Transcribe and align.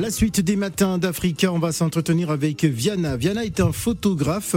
La 0.00 0.10
suite 0.10 0.40
des 0.40 0.56
matins 0.56 0.98
d'Africa, 0.98 1.52
on 1.52 1.60
va 1.60 1.70
s'entretenir 1.70 2.32
avec 2.32 2.64
Viana. 2.64 3.16
Viana 3.16 3.44
est 3.44 3.60
un 3.60 3.70
photographe, 3.70 4.56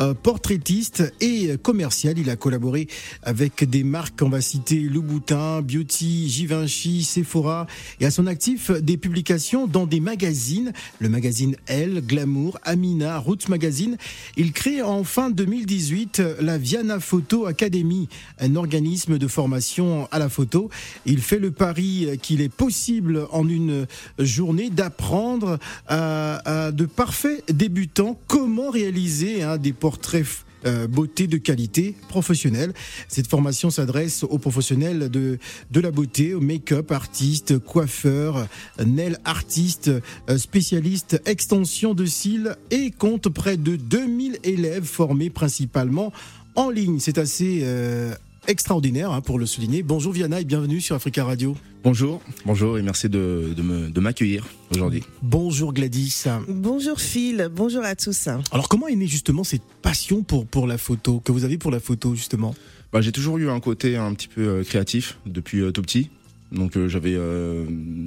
euh, 0.00 0.12
portraitiste 0.12 1.14
et 1.20 1.56
commercial. 1.62 2.18
Il 2.18 2.28
a 2.28 2.34
collaboré 2.34 2.88
avec 3.22 3.62
des 3.62 3.84
marques, 3.84 4.20
on 4.22 4.28
va 4.28 4.40
citer 4.40 4.80
Louboutin, 4.80 5.62
Beauty, 5.62 6.28
Givenchy, 6.28 7.04
Sephora 7.04 7.68
et 8.00 8.06
à 8.06 8.10
son 8.10 8.26
actif 8.26 8.72
des 8.72 8.96
publications 8.96 9.68
dans 9.68 9.86
des 9.86 10.00
magazines, 10.00 10.72
le 10.98 11.08
magazine 11.08 11.54
Elle, 11.66 12.04
Glamour, 12.04 12.58
Amina, 12.64 13.18
Roots 13.18 13.48
Magazine. 13.48 13.96
Il 14.36 14.52
crée 14.52 14.82
en 14.82 15.04
fin 15.04 15.30
2018 15.30 16.22
la 16.40 16.58
Viana 16.58 16.98
Photo 16.98 17.46
Academy, 17.46 18.08
un 18.40 18.56
organisme 18.56 19.18
de 19.18 19.28
formation 19.28 20.08
à 20.10 20.18
la 20.18 20.28
photo. 20.28 20.70
Il 21.06 21.20
fait 21.20 21.38
le 21.38 21.52
pari 21.52 22.18
qu'il 22.20 22.40
est 22.40 22.52
possible 22.52 23.28
en 23.30 23.48
une 23.48 23.86
journée 24.18 24.70
d'apprendre 24.74 25.58
à, 25.88 26.70
de 26.72 26.86
parfaits 26.86 27.44
débutants 27.52 28.18
comment 28.26 28.70
réaliser 28.70 29.42
hein, 29.42 29.58
des 29.58 29.72
portraits 29.72 30.26
euh, 30.64 30.86
beauté 30.86 31.26
de 31.26 31.38
qualité 31.38 31.96
professionnelle. 32.08 32.72
Cette 33.08 33.26
formation 33.26 33.70
s'adresse 33.70 34.22
aux 34.22 34.38
professionnels 34.38 35.08
de, 35.10 35.38
de 35.72 35.80
la 35.80 35.90
beauté, 35.90 36.34
aux 36.34 36.40
make-up 36.40 36.92
artistes, 36.92 37.58
coiffeurs, 37.58 38.46
nail 38.84 39.16
artistes, 39.24 39.90
euh, 40.30 40.38
spécialistes 40.38 41.20
extension 41.26 41.94
de 41.94 42.04
cils 42.04 42.56
et 42.70 42.92
compte 42.92 43.28
près 43.28 43.56
de 43.56 43.74
2000 43.74 44.38
élèves 44.44 44.84
formés 44.84 45.30
principalement 45.30 46.12
en 46.54 46.70
ligne. 46.70 47.00
C'est 47.00 47.18
assez 47.18 47.62
euh, 47.62 48.14
extraordinaire 48.48 49.10
hein, 49.12 49.20
pour 49.20 49.38
le 49.38 49.46
souligner. 49.46 49.82
Bonjour 49.82 50.12
Viana 50.12 50.40
et 50.40 50.44
bienvenue 50.44 50.80
sur 50.80 50.96
Africa 50.96 51.24
Radio. 51.24 51.56
Bonjour, 51.84 52.22
bonjour 52.46 52.78
et 52.78 52.82
merci 52.82 53.08
de, 53.08 53.54
de 53.56 54.00
m'accueillir 54.00 54.46
aujourd'hui. 54.70 55.02
Bonjour 55.22 55.72
Gladys. 55.72 56.24
Bonjour 56.48 57.00
Phil, 57.00 57.48
bonjour 57.52 57.84
à 57.84 57.96
tous. 57.96 58.28
Alors 58.52 58.68
comment 58.68 58.88
est 58.88 58.94
née 58.94 59.06
justement 59.06 59.44
cette 59.44 59.64
passion 59.82 60.22
pour, 60.22 60.46
pour 60.46 60.66
la 60.66 60.78
photo, 60.78 61.20
que 61.20 61.32
vous 61.32 61.44
avez 61.44 61.58
pour 61.58 61.70
la 61.70 61.80
photo 61.80 62.14
justement? 62.14 62.54
Bah, 62.92 63.00
J'ai 63.00 63.12
toujours 63.12 63.38
eu 63.38 63.48
un 63.48 63.58
côté 63.60 63.96
un 63.96 64.12
petit 64.14 64.28
peu 64.28 64.42
euh, 64.42 64.64
créatif 64.64 65.18
depuis 65.26 65.60
euh, 65.60 65.72
tout 65.72 65.82
petit. 65.82 66.10
Donc 66.52 66.76
euh, 66.76 66.86
j'avais 66.86 67.16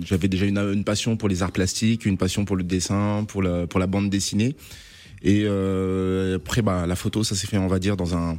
j'avais 0.06 0.28
déjà 0.28 0.46
une, 0.46 0.60
une, 0.60 0.84
passion 0.84 1.18
pour 1.18 1.28
les 1.28 1.42
arts 1.42 1.52
plastiques, 1.52 2.06
une 2.06 2.18
passion 2.18 2.46
pour 2.46 2.56
le 2.56 2.64
dessin, 2.64 3.26
pour 3.28 3.42
la 3.42 3.66
pour 3.66 3.80
la 3.80 3.88
bande 3.88 4.10
dessinée. 4.10 4.56
Et 5.24 5.48
après 6.36 6.62
bah 6.62 6.86
la 6.86 6.96
photo 6.96 7.24
ça 7.24 7.34
s'est 7.34 7.48
fait 7.48 7.58
on 7.58 7.68
va 7.68 7.80
dire 7.80 7.98
dans 7.98 8.16
un 8.16 8.38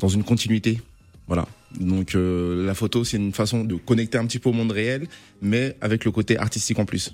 dans 0.00 0.08
une 0.08 0.24
continuité 0.24 0.80
voilà. 1.26 1.46
Donc 1.80 2.14
euh, 2.14 2.66
la 2.66 2.74
photo, 2.74 3.04
c'est 3.04 3.16
une 3.16 3.32
façon 3.32 3.64
de 3.64 3.74
connecter 3.74 4.18
un 4.18 4.26
petit 4.26 4.38
peu 4.38 4.50
au 4.50 4.52
monde 4.52 4.70
réel, 4.70 5.08
mais 5.42 5.76
avec 5.80 6.04
le 6.04 6.10
côté 6.10 6.38
artistique 6.38 6.78
en 6.78 6.84
plus. 6.84 7.12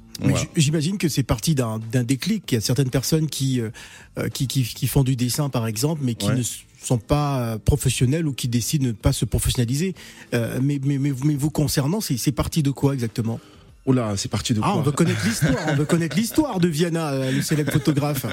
J'imagine 0.56 0.98
que 0.98 1.08
c'est 1.08 1.22
parti 1.22 1.55
d'un 1.55 1.78
déclic. 2.05 2.53
Il 2.53 2.56
y 2.56 2.58
a 2.58 2.61
certaines 2.61 2.91
personnes 2.91 3.28
qui, 3.28 3.61
euh, 3.61 3.70
euh, 4.19 4.28
qui, 4.28 4.47
qui, 4.47 4.64
qui, 4.64 4.86
font 4.86 5.05
du 5.05 5.16
dessin, 5.16 5.48
par 5.48 5.66
exemple, 5.66 6.03
mais 6.05 6.14
qui 6.14 6.28
ne 6.28 6.42
sont 6.83 6.98
pas 6.98 7.58
professionnels 7.64 8.27
ou 8.27 8.33
qui 8.33 8.48
décident 8.48 8.84
de 8.84 8.91
ne 8.91 8.97
pas 8.97 9.12
se 9.12 9.25
professionnaliser. 9.25 9.94
mais, 10.33 10.81
mais, 10.84 10.98
mais, 10.98 11.12
mais 11.25 11.34
vous 11.34 11.50
concernant, 11.50 12.00
c'est 12.00 12.33
parti 12.33 12.62
de 12.62 12.70
quoi 12.70 12.94
exactement? 12.94 13.41
Oh 13.86 13.92
là, 13.92 14.12
c'est 14.17 14.31
parti 14.31 14.53
de 14.53 14.61
quoi 14.61 14.69
Ah, 14.73 14.77
on 14.77 14.83
veut 14.83 14.92
connaître 14.92 15.25
l'histoire. 15.25 15.56
on 15.69 15.75
veut 15.75 15.84
connaître 15.86 16.14
l'histoire 16.14 16.61
de 16.61 16.69
Viana, 16.69 17.12
euh, 17.12 17.33
le 17.33 17.41
célèbre 17.41 17.73
photographe. 17.73 18.27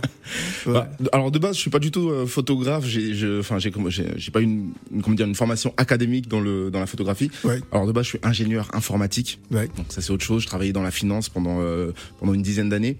Bah, 0.65 0.89
alors 1.13 1.31
de 1.31 1.39
base, 1.39 1.55
je 1.55 1.61
suis 1.61 1.69
pas 1.69 1.79
du 1.79 1.89
tout 1.89 2.09
euh, 2.09 2.25
photographe. 2.25 2.85
J'ai, 2.85 3.39
enfin, 3.39 3.57
j'ai, 3.57 3.71
j'ai 4.17 4.31
pas 4.31 4.41
une, 4.41 4.73
une, 4.91 5.01
comment 5.01 5.15
dire, 5.15 5.25
une 5.25 5.35
formation 5.35 5.73
académique 5.77 6.27
dans 6.27 6.41
le 6.41 6.69
dans 6.69 6.81
la 6.81 6.85
photographie. 6.85 7.31
Ouais. 7.45 7.61
Alors 7.71 7.87
de 7.87 7.93
base, 7.93 8.03
je 8.03 8.09
suis 8.09 8.19
ingénieur 8.23 8.69
informatique. 8.73 9.39
Ouais. 9.49 9.69
Donc 9.77 9.85
ça 9.89 10.01
c'est 10.01 10.11
autre 10.11 10.25
chose. 10.25 10.41
Je 10.41 10.47
travaillais 10.47 10.73
dans 10.73 10.83
la 10.83 10.91
finance 10.91 11.29
pendant 11.29 11.59
euh, 11.61 11.91
pendant 12.19 12.33
une 12.33 12.41
dizaine 12.41 12.67
d'années. 12.67 12.97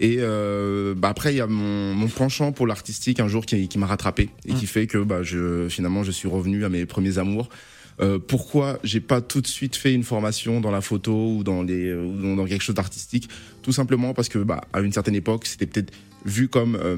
Et 0.00 0.16
euh, 0.20 0.94
bah 0.96 1.10
après, 1.10 1.34
il 1.34 1.36
y 1.36 1.42
a 1.42 1.46
mon, 1.46 1.92
mon 1.94 2.08
penchant 2.08 2.52
pour 2.52 2.66
l'artistique 2.66 3.20
un 3.20 3.28
jour 3.28 3.44
qui, 3.44 3.68
qui 3.68 3.78
m'a 3.78 3.86
rattrapé 3.86 4.30
et 4.46 4.54
qui 4.54 4.64
mmh. 4.64 4.68
fait 4.68 4.86
que 4.86 4.98
bah 4.98 5.22
je 5.22 5.68
finalement 5.68 6.02
je 6.02 6.12
suis 6.12 6.28
revenu 6.28 6.64
à 6.64 6.70
mes 6.70 6.86
premiers 6.86 7.18
amours. 7.18 7.50
Euh, 8.00 8.18
pourquoi 8.18 8.78
j'ai 8.82 9.00
pas 9.00 9.20
tout 9.20 9.40
de 9.40 9.46
suite 9.46 9.76
fait 9.76 9.92
une 9.92 10.04
formation 10.04 10.60
dans 10.60 10.70
la 10.70 10.80
photo 10.80 11.34
ou 11.36 11.44
dans 11.44 11.62
les 11.62 11.92
ou 11.92 12.36
dans 12.36 12.46
quelque 12.46 12.62
chose 12.62 12.74
d'artistique? 12.74 13.28
Tout 13.62 13.72
simplement 13.72 14.14
parce 14.14 14.28
que 14.28 14.38
bah 14.38 14.62
à 14.72 14.80
une 14.80 14.92
certaine 14.92 15.14
époque, 15.14 15.46
c'était 15.46 15.66
peut-être 15.66 15.92
vu 16.24 16.48
comme 16.48 16.76
euh, 16.76 16.96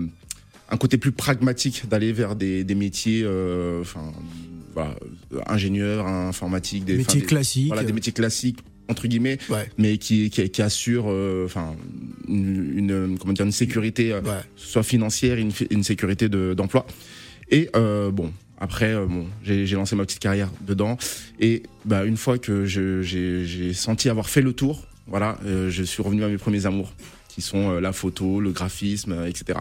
un 0.71 0.77
côté 0.77 0.99
plus 0.99 1.13
pragmatique 1.13 1.89
d'aller 1.89 2.13
vers 2.13 2.37
des, 2.37 2.63
des 2.63 2.75
métiers, 2.77 3.23
euh, 3.25 3.81
enfin 3.81 4.13
voilà, 4.75 4.95
ingénieur, 5.47 6.07
informatique, 6.07 6.85
des 6.85 6.97
métiers 6.97 7.23
classiques, 7.23 7.69
voilà, 7.69 7.85
des 7.85 7.93
métiers 7.93 8.13
classiques 8.13 8.59
entre 8.89 9.07
guillemets, 9.07 9.39
mais 9.79 9.97
qui, 9.97 10.29
qui, 10.29 10.51
qui 10.51 10.63
assure 10.63 11.07
enfin 11.45 11.75
une, 12.29 12.79
une, 12.79 13.19
comment 13.19 13.33
dire 13.33 13.47
une 13.47 13.53
sécurité 13.53 14.19
soit 14.57 14.83
financière, 14.83 15.39
une, 15.39 15.53
une 15.71 15.83
sécurité 15.83 16.29
d'emploi. 16.29 16.87
et 17.51 17.71
bon, 17.75 18.33
après, 18.63 18.95
euh, 18.95 19.07
bon, 19.07 19.27
j'ai 19.43 19.67
lancé 19.75 19.97
ma 19.97 20.05
petite 20.05 20.21
carrière 20.21 20.49
dedans. 20.61 20.97
Et 21.41 21.65
bah, 21.85 22.05
une 22.05 22.17
fois 22.17 22.39
que 22.39 22.65
j'ai 22.65 23.75
senti 23.75 24.09
avoir 24.09 24.29
fait 24.31 24.41
le 24.41 24.53
tour, 24.53 24.87
voilà, 25.09 25.37
euh, 25.45 25.69
je 25.69 25.83
suis 25.83 26.01
revenu 26.01 26.23
à 26.23 26.29
mes 26.29 26.39
premiers 26.39 26.65
amours, 26.65 26.93
qui 27.29 27.43
sont 27.43 27.73
euh, 27.73 27.81
la 27.81 27.93
photo, 27.93 28.41
le 28.41 28.53
graphisme, 28.53 29.27
etc. 29.27 29.59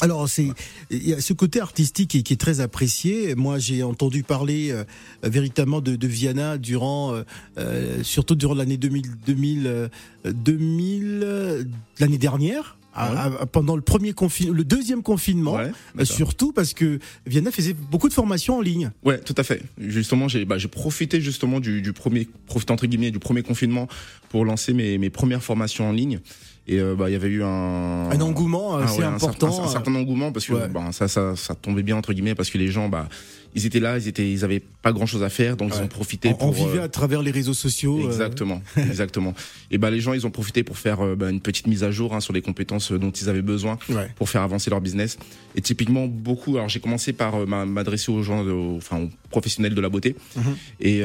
Alors 0.00 0.26
c'est 0.28 0.48
il 0.90 1.06
y 1.06 1.12
a 1.12 1.20
ce 1.20 1.34
côté 1.34 1.60
artistique 1.60 2.24
qui, 2.24 2.32
est 2.32 2.40
très 2.40 2.60
apprécié. 2.60 3.34
Moi 3.34 3.58
j'ai 3.58 3.82
entendu 3.82 4.22
parler 4.22 4.74
véritablement 5.22 5.80
de, 5.80 5.94
de, 5.94 6.06
Viana 6.08 6.58
durant 6.58 7.14
surtout 8.02 8.34
durant 8.34 8.54
l'année 8.54 8.76
2000 8.76 9.04
2000 9.24 9.90
2000 10.24 11.68
l'année 12.00 12.18
dernière 12.18 12.76
pendant 13.52 13.76
le 13.76 13.82
premier 13.82 14.12
confinement, 14.12 14.54
le 14.54 14.64
deuxième 14.64 15.02
confinement, 15.02 15.58
euh, 15.58 16.04
surtout 16.04 16.52
parce 16.52 16.74
que 16.74 16.98
Viana 17.26 17.50
faisait 17.50 17.74
beaucoup 17.74 18.08
de 18.08 18.14
formations 18.14 18.58
en 18.58 18.60
ligne. 18.60 18.90
Ouais, 19.04 19.18
tout 19.18 19.34
à 19.36 19.42
fait. 19.42 19.62
Justement, 19.78 20.28
j'ai 20.28 20.44
bah, 20.44 20.56
profité 20.70 21.20
justement 21.20 21.60
du, 21.60 21.82
du 21.82 21.92
premier, 21.92 22.28
profité 22.46 22.72
entre 22.72 22.86
guillemets 22.86 23.10
du 23.10 23.18
premier 23.18 23.42
confinement 23.42 23.88
pour 24.28 24.44
lancer 24.44 24.72
mes, 24.72 24.98
mes 24.98 25.10
premières 25.10 25.42
formations 25.42 25.88
en 25.88 25.92
ligne. 25.92 26.20
Et 26.66 26.80
euh, 26.80 26.94
bah 26.94 27.10
il 27.10 27.12
y 27.12 27.16
avait 27.16 27.28
eu 27.28 27.42
un 27.42 28.10
un 28.10 28.20
engouement 28.22 28.78
assez 28.78 29.02
ah 29.02 29.10
important, 29.10 29.64
un, 29.64 29.68
certain, 29.68 29.94
engouement 29.94 30.32
parce 30.32 30.46
que 30.46 30.66
bah, 30.68 30.92
ça, 30.92 31.08
ça 31.08 31.36
ça 31.36 31.54
tombait 31.54 31.82
bien 31.82 31.94
entre 31.94 32.14
guillemets 32.14 32.34
parce 32.34 32.48
que 32.48 32.56
les 32.56 32.68
gens 32.68 32.88
bah 32.88 33.06
ils 33.54 33.66
étaient 33.66 33.80
là, 33.80 33.98
ils 33.98 34.08
étaient, 34.08 34.28
ils 34.28 34.44
avaient 34.44 34.60
pas 34.60 34.92
grand 34.92 35.06
chose 35.06 35.22
à 35.22 35.28
faire, 35.28 35.56
donc 35.56 35.72
ils 35.74 35.82
ont 35.82 35.88
profité. 35.88 36.30
On, 36.30 36.34
pour, 36.34 36.48
on 36.48 36.50
vivait 36.50 36.80
euh, 36.80 36.84
à 36.84 36.88
travers 36.88 37.22
les 37.22 37.30
réseaux 37.30 37.54
sociaux. 37.54 38.00
Euh. 38.00 38.06
Exactement, 38.06 38.60
exactement. 38.76 39.32
Et 39.70 39.78
ben 39.78 39.90
les 39.90 40.00
gens, 40.00 40.12
ils 40.12 40.26
ont 40.26 40.30
profité 40.30 40.64
pour 40.64 40.76
faire 40.76 41.00
euh, 41.00 41.14
bah, 41.14 41.30
une 41.30 41.40
petite 41.40 41.68
mise 41.68 41.84
à 41.84 41.90
jour 41.92 42.14
hein, 42.14 42.20
sur 42.20 42.32
les 42.32 42.42
compétences 42.42 42.90
dont 42.90 43.12
ils 43.12 43.28
avaient 43.28 43.42
besoin 43.42 43.78
pour 44.16 44.28
faire 44.28 44.42
avancer 44.42 44.70
leur 44.70 44.80
business. 44.80 45.18
Et 45.54 45.60
typiquement 45.60 46.06
beaucoup. 46.06 46.56
Alors 46.56 46.68
j'ai 46.68 46.80
commencé 46.80 47.12
par 47.12 47.46
m'adresser 47.46 48.10
aux 48.10 48.22
gens, 48.22 48.44
enfin 48.76 49.02
aux 49.02 49.10
professionnels 49.30 49.74
de 49.74 49.80
la 49.80 49.88
beauté. 49.88 50.16
Mhm. 50.36 50.56
Et 50.80 51.02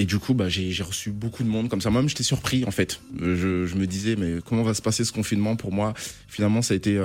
et 0.00 0.04
du 0.04 0.18
coup, 0.18 0.34
bah 0.34 0.48
j'ai 0.48 0.82
reçu 0.82 1.10
beaucoup 1.10 1.44
de 1.44 1.48
monde 1.48 1.68
comme 1.68 1.80
ça. 1.80 1.90
Moi-même, 1.90 2.08
j'étais 2.08 2.22
surpris 2.24 2.64
en 2.64 2.70
fait. 2.70 3.00
Je, 3.20 3.66
je 3.66 3.74
me 3.76 3.86
disais 3.86 4.16
mais 4.16 4.40
comment 4.44 4.62
va 4.62 4.74
se 4.74 4.82
passer 4.82 5.04
ce 5.04 5.12
confinement 5.12 5.56
pour 5.56 5.72
moi? 5.72 5.94
Finalement, 6.28 6.62
ça 6.62 6.74
a 6.74 6.76
été 6.76 7.00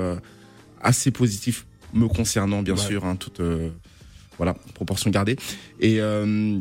assez 0.81 1.11
positif 1.11 1.65
me 1.93 2.07
concernant 2.07 2.63
bien 2.63 2.75
sûr, 2.75 3.05
hein, 3.05 3.15
toute 3.15 3.41
voilà, 4.37 4.55
proportion 4.73 5.09
gardée. 5.09 5.37
Et 5.79 5.99
euh, 6.01 6.59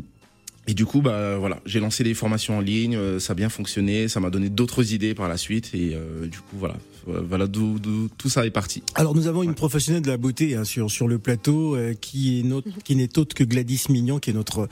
et 0.67 0.73
du 0.73 0.85
coup, 0.87 1.01
bah 1.01 1.37
voilà, 1.37 1.59
j'ai 1.67 1.79
lancé 1.79 2.03
des 2.03 2.15
formations 2.15 2.57
en 2.57 2.59
ligne, 2.59 2.95
euh, 2.95 3.19
ça 3.19 3.33
a 3.33 3.35
bien 3.35 3.49
fonctionné, 3.49 4.07
ça 4.07 4.19
m'a 4.19 4.31
donné 4.31 4.49
d'autres 4.49 4.93
idées 4.93 5.13
par 5.13 5.29
la 5.29 5.37
suite, 5.37 5.69
et 5.75 5.91
euh, 5.93 6.25
du 6.25 6.39
coup, 6.39 6.57
voilà, 6.57 6.75
voilà 7.05 7.45
d'où 7.45 7.77
tout 8.17 8.29
ça 8.29 8.47
est 8.47 8.51
parti. 8.51 8.81
Alors 8.95 9.13
nous 9.13 9.27
avons 9.27 9.43
une 9.43 9.53
professionnelle 9.53 10.01
de 10.01 10.07
la 10.07 10.17
beauté 10.17 10.55
hein, 10.55 10.63
sur 10.63 10.89
sur 10.89 11.07
le 11.07 11.19
plateau 11.19 11.77
qui 12.01 12.39
est 12.39 12.43
notre, 12.43 12.67
qui 12.83 12.95
n'est 12.95 13.19
autre 13.19 13.35
que 13.35 13.43
Gladys 13.43 13.83
Mignon, 13.89 14.17
qui 14.17 14.31
est 14.31 14.33
notre 14.33 14.67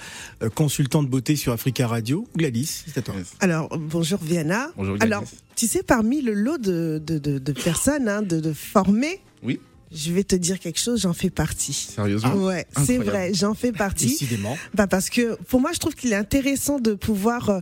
consultante 0.55 1.07
beauté 1.07 1.35
sur 1.35 1.53
Africa 1.53 1.87
Radio. 1.87 2.27
Gladys, 2.35 2.85
c'est 2.87 2.97
à 2.97 3.03
toi. 3.03 3.13
Alors 3.39 3.69
bonjour 3.77 4.19
Viana. 4.19 4.71
Bonjour 4.75 4.97
Gladys. 4.97 5.13
Alors 5.13 5.25
tu 5.55 5.67
sais 5.67 5.83
parmi 5.83 6.23
le 6.23 6.33
lot 6.33 6.57
de 6.57 6.99
de, 7.05 7.19
de, 7.19 7.37
de 7.37 7.51
personnes 7.51 8.09
hein, 8.09 8.23
de, 8.23 8.39
de 8.39 8.51
formées. 8.51 9.19
Oui 9.43 9.59
je 9.93 10.11
vais 10.11 10.23
te 10.23 10.35
dire 10.35 10.59
quelque 10.59 10.79
chose, 10.79 11.01
j'en 11.01 11.13
fais 11.13 11.29
partie. 11.29 11.73
Sérieusement 11.73 12.33
Ouais, 12.35 12.65
c'est 12.85 12.97
vrai, 12.97 13.33
j'en 13.33 13.53
fais 13.53 13.71
partie. 13.71 14.07
Décidément. 14.07 14.57
Bah 14.73 14.87
parce 14.87 15.09
que 15.09 15.35
pour 15.43 15.61
moi, 15.61 15.71
je 15.73 15.79
trouve 15.79 15.95
qu'il 15.95 16.11
est 16.11 16.15
intéressant 16.15 16.79
de 16.79 16.93
pouvoir 16.93 17.49
euh, 17.49 17.59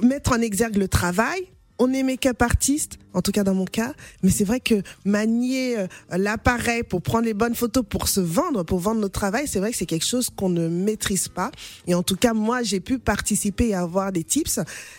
mettre 0.00 0.32
en 0.32 0.40
exergue 0.40 0.76
le 0.76 0.88
travail. 0.88 1.40
On 1.80 1.92
est 1.92 2.02
make-up 2.02 2.42
artiste, 2.42 2.98
en 3.14 3.22
tout 3.22 3.30
cas 3.30 3.44
dans 3.44 3.54
mon 3.54 3.64
cas, 3.64 3.92
mais 4.24 4.30
c'est 4.30 4.42
vrai 4.42 4.58
que 4.58 4.82
manier 5.04 5.78
euh, 5.78 5.86
l'appareil 6.10 6.82
pour 6.82 7.02
prendre 7.02 7.24
les 7.24 7.34
bonnes 7.34 7.54
photos, 7.54 7.84
pour 7.88 8.08
se 8.08 8.18
vendre, 8.18 8.64
pour 8.64 8.80
vendre 8.80 9.00
notre 9.00 9.12
travail, 9.12 9.46
c'est 9.46 9.60
vrai 9.60 9.70
que 9.70 9.76
c'est 9.76 9.86
quelque 9.86 10.06
chose 10.06 10.28
qu'on 10.28 10.48
ne 10.48 10.66
maîtrise 10.66 11.28
pas. 11.28 11.52
Et 11.86 11.94
en 11.94 12.02
tout 12.02 12.16
cas, 12.16 12.34
moi, 12.34 12.64
j'ai 12.64 12.80
pu 12.80 12.98
participer 12.98 13.68
et 13.68 13.74
avoir 13.74 14.10
des 14.10 14.24
tips. 14.24 14.58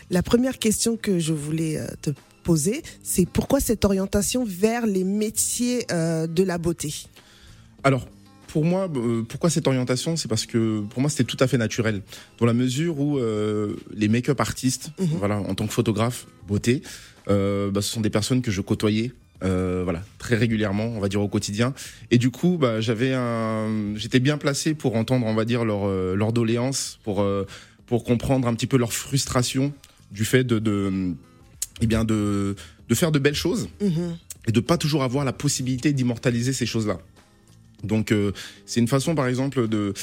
La 0.10 0.24
première 0.24 0.58
question 0.58 0.96
que 0.96 1.20
je 1.20 1.34
voulais 1.34 1.78
euh, 1.78 1.88
te 2.02 2.12
c'est 2.56 3.28
pourquoi 3.28 3.60
cette 3.60 3.86
orientation 3.86 4.44
vers 4.46 4.86
les 4.86 5.04
métiers 5.04 5.86
euh, 5.92 6.28
de 6.28 6.44
la 6.44 6.58
beauté? 6.58 6.94
Alors, 7.84 8.08
pour 8.50 8.66
moi, 8.66 8.90
euh, 8.96 9.24
pourquoi 9.28 9.50
cette 9.50 9.68
orientation? 9.68 10.16
C'est 10.16 10.28
parce 10.28 10.46
que 10.46 10.82
pour 10.82 11.02
moi, 11.02 11.10
c'était 11.10 11.24
tout 11.24 11.38
à 11.40 11.48
fait 11.48 11.58
naturel, 11.58 12.02
dans 12.40 12.46
la 12.46 12.54
mesure 12.54 13.00
où 13.00 13.20
euh, 13.20 13.76
les 13.94 14.08
make-up 14.08 14.42
artistes, 14.42 14.92
mhm. 15.00 15.08
voilà, 15.20 15.38
en 15.38 15.54
tant 15.54 15.68
que 15.68 15.74
photographe 15.74 16.26
beauté, 16.48 16.82
euh, 17.30 17.70
bah, 17.70 17.82
ce 17.82 17.92
sont 17.92 18.02
des 18.02 18.10
personnes 18.10 18.42
que 18.42 18.52
je 18.52 18.62
côtoyais. 18.62 19.12
voilà, 19.42 20.02
très 20.18 20.36
régulièrement, 20.36 20.86
on 20.86 21.00
va 21.00 21.10
dire 21.10 21.22
au 21.22 21.28
quotidien. 21.28 21.74
Et 22.10 22.18
du 22.18 22.32
coup, 22.32 22.58
bah, 22.60 22.82
j'avais 22.82 23.14
un, 23.14 23.96
j'étais 23.96 24.20
bien 24.20 24.38
placé 24.38 24.74
pour 24.74 24.96
entendre, 24.96 25.26
on 25.28 25.36
va 25.36 25.46
dire 25.46 25.64
leur 25.64 25.88
leur 26.16 26.34
doléance, 26.34 27.00
pour 27.04 27.26
pour 27.86 28.04
comprendre 28.04 28.48
un 28.48 28.54
petit 28.54 28.68
peu 28.68 28.78
leur 28.78 28.94
frustration 28.94 29.74
du 30.12 30.26
fait 30.26 30.44
de, 30.44 30.60
de 30.60 31.14
eh 31.82 31.88
bien 31.88 32.04
de 32.04 32.56
de 32.90 32.96
faire 32.96 33.12
de 33.12 33.20
belles 33.20 33.36
choses 33.36 33.70
mhm. 33.82 34.18
et 34.48 34.52
de 34.52 34.60
pas 34.60 34.78
toujours 34.78 35.04
avoir 35.04 35.24
la 35.24 35.34
possibilité 35.34 35.94
d'immortaliser 35.94 36.54
ces 36.54 36.66
choses-là. 36.66 37.00
Donc 37.84 38.12
euh, 38.12 38.32
c'est 38.66 38.80
une 38.80 38.88
façon, 38.88 39.16
par 39.16 39.28
exemple, 39.28 39.68
de 39.68 39.94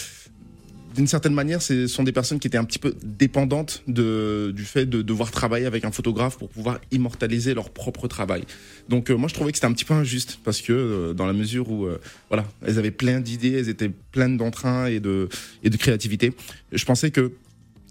d'une 0.94 1.06
certaine 1.06 1.34
manière, 1.34 1.60
ce 1.60 1.88
sont 1.88 2.04
des 2.04 2.12
personnes 2.12 2.38
qui 2.38 2.46
étaient 2.46 2.56
un 2.56 2.64
petit 2.64 2.78
peu 2.78 2.94
dépendantes 3.02 3.82
de, 3.86 4.50
du 4.56 4.64
fait 4.64 4.86
de 4.86 5.02
devoir 5.02 5.30
travailler 5.30 5.66
avec 5.66 5.84
un 5.84 5.92
photographe 5.92 6.38
pour 6.38 6.48
pouvoir 6.48 6.78
immortaliser 6.90 7.52
leur 7.52 7.68
propre 7.68 8.08
travail. 8.08 8.44
Donc 8.88 9.10
euh, 9.10 9.14
moi, 9.14 9.28
je 9.28 9.34
trouvais 9.34 9.52
que 9.52 9.58
c'était 9.58 9.66
un 9.66 9.74
petit 9.74 9.84
peu 9.84 9.92
injuste 9.92 10.38
parce 10.42 10.62
que 10.62 10.72
euh, 10.72 11.12
dans 11.12 11.26
la 11.26 11.34
mesure 11.34 11.70
où 11.70 11.86
voilà, 12.30 12.46
elles 12.66 12.78
avaient 12.78 12.90
plein 12.90 13.20
d'idées, 13.20 13.52
elles 13.58 13.68
étaient 13.68 13.90
pleines 13.90 14.38
d'entrain 14.38 14.86
et 14.86 14.98
de 14.98 15.28
et 15.62 15.68
de 15.68 15.76
créativité, 15.76 16.32
je 16.72 16.84
pensais 16.86 17.10
que 17.10 17.32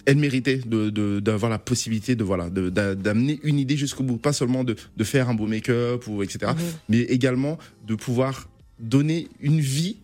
elles 0.06 0.18
méritaient 0.18 0.62
de 0.66 1.20
d'avoir 1.20 1.50
la 1.50 1.60
possibilité 1.60 2.16
de 2.16 2.24
voilà 2.24 2.50
d'amener 2.50 3.40
une 3.44 3.60
idée 3.60 3.78
jusqu'au 3.78 4.04
bout, 4.04 4.18
pas 4.18 4.34
seulement 4.34 4.64
de, 4.64 4.76
de 4.96 5.04
faire 5.04 5.30
un 5.30 5.34
beau 5.34 5.48
make-up 5.48 6.08
ou 6.08 6.24
etc., 6.24 6.52
mmh. 6.54 6.60
mais 6.90 7.00
également 7.00 7.58
de 7.88 7.96
pouvoir 7.96 8.48
donner 8.80 9.28
une 9.42 9.60
vie 9.60 9.98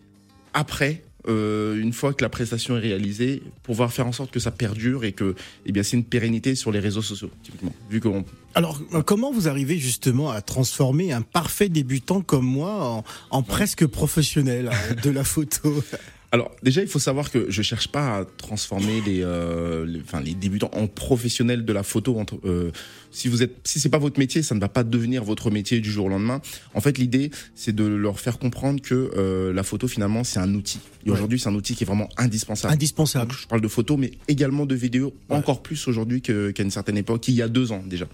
après 0.54 1.02
euh, 1.28 1.80
une 1.80 1.92
fois 1.92 2.14
que 2.14 2.24
la 2.24 2.28
prestation 2.28 2.76
est 2.76 2.80
réalisée, 2.80 3.42
pouvoir 3.62 3.92
faire 3.92 4.06
en 4.06 4.12
sorte 4.12 4.32
que 4.32 4.40
ça 4.40 4.50
perdure 4.50 5.04
et 5.04 5.12
que, 5.12 5.36
eh 5.66 5.72
bien, 5.72 5.84
c'est 5.84 5.96
une 5.96 6.04
pérennité 6.04 6.56
sur 6.56 6.72
les 6.72 6.80
réseaux 6.80 7.02
sociaux, 7.02 7.30
typiquement. 7.42 7.72
Vu 7.90 8.00
qu'on 8.00 8.24
alors, 8.54 8.78
euh, 8.92 9.02
comment 9.02 9.32
vous 9.32 9.48
arrivez 9.48 9.78
justement 9.78 10.30
à 10.30 10.42
transformer 10.42 11.10
un 11.12 11.22
parfait 11.22 11.70
débutant 11.70 12.20
comme 12.20 12.44
moi 12.44 13.02
en, 13.30 13.42
presque 13.42 13.86
professionnel 13.86 14.68
hein, 14.70 14.94
de 15.02 15.10
la 15.10 15.24
photo? 15.24 15.82
alors 16.32 16.50
déjà, 16.62 16.80
il 16.80 16.88
faut 16.88 16.98
savoir 16.98 17.30
que 17.30 17.50
je 17.50 17.60
cherche 17.60 17.88
pas 17.88 18.20
à 18.20 18.24
transformer 18.24 19.02
les, 19.02 19.20
euh, 19.22 20.00
enfin 20.02 20.22
les 20.22 20.32
débutants 20.32 20.70
en 20.72 20.86
professionnels 20.86 21.66
de 21.66 21.72
la 21.74 21.82
photo. 21.82 22.18
Entre, 22.18 22.40
euh, 22.46 22.72
si 23.10 23.28
vous 23.28 23.42
êtes, 23.42 23.54
si 23.64 23.78
c'est 23.78 23.90
pas 23.90 23.98
votre 23.98 24.18
métier, 24.18 24.42
ça 24.42 24.54
ne 24.54 24.60
va 24.60 24.70
pas 24.70 24.82
devenir 24.82 25.22
votre 25.24 25.50
métier 25.50 25.80
du 25.80 25.92
jour 25.92 26.06
au 26.06 26.08
lendemain. 26.08 26.40
En 26.72 26.80
fait, 26.80 26.96
l'idée, 26.96 27.30
c'est 27.54 27.74
de 27.74 27.84
leur 27.84 28.18
faire 28.18 28.38
comprendre 28.38 28.80
que 28.80 29.10
euh, 29.14 29.52
la 29.52 29.62
photo 29.62 29.86
finalement, 29.86 30.24
c'est 30.24 30.40
un 30.40 30.54
outil. 30.54 30.80
Et 31.04 31.10
aujourd'hui, 31.10 31.38
c'est 31.38 31.50
un 31.50 31.54
outil 31.54 31.74
qui 31.74 31.84
est 31.84 31.86
vraiment 31.86 32.08
indispensable. 32.16 32.72
Indispensable. 32.72 33.34
je 33.38 33.46
parle 33.46 33.60
de 33.60 33.68
photo, 33.68 33.98
mais 33.98 34.12
également 34.26 34.64
de 34.64 34.74
vidéo, 34.74 35.12
encore 35.28 35.62
plus 35.62 35.86
aujourd'hui 35.86 36.22
qu'à 36.22 36.62
une 36.62 36.70
certaine 36.70 36.96
époque, 36.96 37.28
il 37.28 37.34
y 37.34 37.42
a 37.42 37.48
deux 37.48 37.72
ans 37.72 37.82
déjà. 37.86 38.06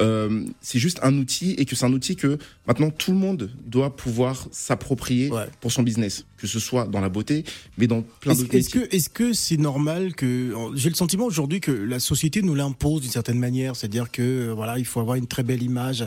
Euh, 0.00 0.44
c'est 0.60 0.78
juste 0.78 1.00
un 1.02 1.16
outil 1.16 1.52
et 1.52 1.64
que 1.64 1.74
c'est 1.74 1.84
un 1.84 1.92
outil 1.92 2.16
que 2.16 2.38
maintenant 2.66 2.90
tout 2.90 3.12
le 3.12 3.18
monde 3.18 3.50
doit 3.66 3.96
pouvoir 3.96 4.46
s'approprier 4.52 5.30
pour 5.60 5.72
son 5.72 5.82
business, 5.82 6.24
que 6.36 6.46
ce 6.46 6.60
soit 6.60 6.86
dans 6.86 7.00
la 7.00 7.08
beauté, 7.08 7.44
mais 7.78 7.86
dans 7.86 8.02
plein 8.20 8.34
d'autres 8.34 8.44
métiers. 8.44 8.60
Est-ce 8.60 8.70
que 8.70 8.94
est-ce 8.94 9.10
que 9.10 9.32
c'est 9.32 9.56
normal 9.56 10.14
que 10.14 10.54
j'ai 10.74 10.88
le 10.88 10.94
sentiment 10.94 11.24
aujourd'hui 11.24 11.60
que 11.60 11.72
la 11.72 11.98
société 11.98 12.42
nous 12.42 12.54
l'impose 12.54 13.02
d'une 13.02 13.10
certaine 13.10 13.38
manière, 13.38 13.76
c'est-à-dire 13.76 14.10
que 14.10 14.52
voilà, 14.54 14.78
il 14.78 14.84
faut 14.84 15.00
avoir 15.00 15.16
une 15.16 15.26
très 15.26 15.42
belle 15.42 15.62
image 15.62 16.04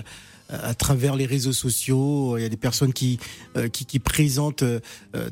à 0.51 0.73
travers 0.73 1.15
les 1.15 1.25
réseaux 1.25 1.53
sociaux. 1.53 2.37
Il 2.37 2.41
y 2.43 2.45
a 2.45 2.49
des 2.49 2.57
personnes 2.57 2.93
qui 2.93 3.19
euh, 3.57 3.67
qui, 3.67 3.85
qui, 3.85 3.99
présentent 3.99 4.63
euh, 4.63 4.79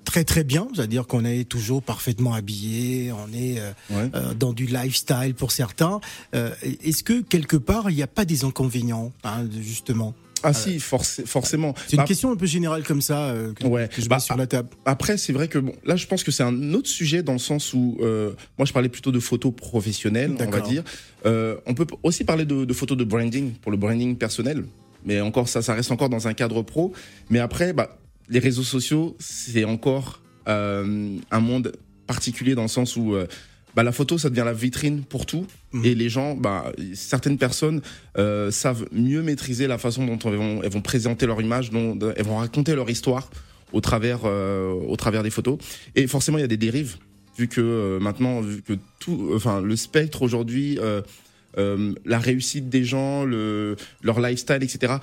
très 0.04 0.24
très 0.24 0.44
bien, 0.44 0.68
c'est-à-dire 0.74 1.08
qu'on 1.08 1.26
est 1.26 1.48
toujours 1.48 1.82
parfaitement 1.82 2.34
habillé, 2.34 3.12
on 3.12 3.34
est 3.34 3.60
euh, 3.92 4.34
dans 4.34 4.54
du 4.54 4.66
lifestyle 4.66 5.34
pour 5.36 5.52
certains. 5.52 6.00
Est-ce 6.34 7.04
que 7.04 7.22
quelque 7.22 7.58
part 7.58 7.90
il 7.90 7.96
n'y 7.96 8.04
a 8.04 8.08
pas 8.08 8.26
des 8.26 8.44
inconvénients, 8.44 9.12
hein, 9.24 9.46
justement? 9.62 10.14
Ah 10.42 10.54
si, 10.54 10.80
forcément. 10.80 11.74
C'est 11.86 11.94
une 11.94 11.98
bah, 11.98 12.06
question 12.06 12.32
un 12.32 12.38
peu 12.38 12.46
générale 12.46 12.84
comme 12.84 13.02
ça 13.02 13.34
que, 13.56 13.66
ouais. 13.68 13.90
je 13.94 14.04
mets 14.04 14.08
bah, 14.08 14.20
sur 14.20 14.38
la 14.38 14.48
table. 14.48 14.70
Après, 14.86 15.18
c'est 15.18 15.34
vrai 15.34 15.50
que 15.50 15.60
bon, 15.60 15.74
là, 15.84 15.98
je 15.98 16.08
pense 16.08 16.24
que 16.24 16.32
c'est 16.32 16.44
un 16.44 16.74
autre 16.74 16.88
sujet 16.88 17.24
dans 17.24 17.34
le 17.34 17.40
sens 17.40 17.74
où 17.74 17.98
moi, 18.58 18.66
je 18.66 18.72
parlais 18.72 18.90
plutôt 18.90 19.12
de 19.12 19.20
photos 19.20 19.54
professionnelles, 19.54 20.36
on 20.40 20.50
va 20.50 20.62
dire. 20.62 20.84
on 21.26 21.74
peut 21.74 21.88
aussi 22.04 22.24
parler 22.24 22.46
de, 22.46 22.66
de, 22.66 22.74
photos 22.74 22.98
de 22.98 23.04
branding 23.04 23.52
pour 23.54 23.72
le 23.72 23.78
branding 23.78 24.16
personnel. 24.16 24.64
Mais 25.06 25.22
encore, 25.22 25.48
ça, 25.48 25.62
ça 25.62 25.74
reste 25.74 25.92
encore 25.92 26.10
dans 26.10 26.28
un 26.28 26.34
cadre 26.34 26.62
pro. 26.62 26.94
Mais 27.30 27.40
après, 27.40 27.74
bah, 27.74 27.98
les 28.30 28.40
réseaux 28.40 28.64
sociaux, 28.64 29.16
c'est 29.20 29.66
encore 29.66 30.22
euh, 30.48 31.18
un 31.32 31.40
monde 31.40 31.74
particulier 32.08 32.56
dans 32.56 32.64
le 32.64 32.68
sens 32.68 32.96
où 32.96 33.16
euh, 33.16 33.28
bah, 33.76 33.84
la 33.84 33.92
photo, 33.92 34.18
ça 34.18 34.30
devient 34.30 34.44
la 34.46 34.54
vitrine 34.54 35.04
pour 35.04 35.26
tout. 35.26 35.46
Mmh. 35.72 35.86
Et 35.86 35.96
les 35.96 36.10
gens, 36.10 36.36
bah, 36.36 36.72
certaines 36.94 37.38
personnes 37.38 37.82
euh, 38.18 38.52
savent 38.52 38.86
mieux 38.92 39.22
maîtriser 39.22 39.68
la 39.68 39.78
façon 39.78 40.06
dont 40.06 40.20
elles 40.20 40.36
vont, 40.36 40.62
elles 40.64 40.72
vont 40.72 40.82
présenter 40.82 41.26
leur 41.26 41.42
image, 41.42 41.70
dont 41.70 41.98
elles 42.16 42.26
vont 42.26 42.38
raconter 42.38 42.76
leur 42.76 42.90
histoire 42.90 43.30
au 43.72 43.82
travers, 43.82 44.24
au 44.24 44.96
travers 44.96 45.22
des 45.22 45.30
photos. 45.30 45.60
Et 45.96 46.08
forcément, 46.08 46.40
il 46.40 46.42
y 46.42 46.44
a 46.44 46.48
des 46.48 46.58
dérives 46.58 46.98
vu 47.38 47.48
que 47.48 48.00
maintenant, 48.02 48.42
vu 48.42 48.64
que 48.64 48.74
tout, 49.00 49.30
enfin, 49.36 49.62
le 49.62 49.76
spectre 49.76 50.24
aujourd'hui 50.24 50.80
euh, 51.58 51.94
la 52.06 52.20
réussite 52.20 52.70
des 52.70 52.84
gens, 52.84 53.26
le, 53.26 53.76
leur 54.04 54.20
lifestyle, 54.20 54.60
etc. 54.62 54.94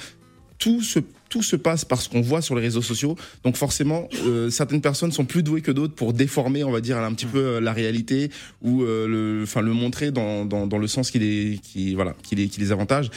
Tout 0.59 0.81
se, 0.81 1.01
tout 1.29 1.43
se 1.43 1.57
passe 1.57 1.85
parce 1.85 2.09
qu'on 2.09 2.23
voit 2.23 2.41
sur 2.41 2.55
les 2.55 2.63
réseaux 2.63 2.83
sociaux. 2.83 3.17
Donc 3.45 3.57
forcément, 3.57 4.09
euh, 4.27 4.49
certaines 4.49 4.81
personnes 4.81 5.13
sont 5.13 5.25
plus 5.25 5.43
douées 5.43 5.61
que 5.61 5.73
d'autres 5.73 5.95
pour 5.95 6.13
déformer, 6.13 6.65
on 6.65 6.71
va 6.71 6.81
dire, 6.81 6.99
un 6.99 7.13
petit 7.13 7.27
peu 7.27 7.39
euh, 7.39 7.61
la 7.61 7.73
réalité 7.73 8.31
ou 8.63 8.83
le, 8.83 9.41
enfin, 9.43 9.61
le 9.61 9.73
montrer 9.73 10.11
dans, 10.11 10.45
dans, 10.45 10.79
le 10.79 10.87
sens 10.87 11.11
qui 11.11 11.19
les, 11.19 11.59
qui, 11.63 11.95
voilà, 11.95 12.15
qui 12.23 12.37
les, 12.37 12.49
qui 12.49 12.61
les 12.61 12.73
avantage. 12.73 13.11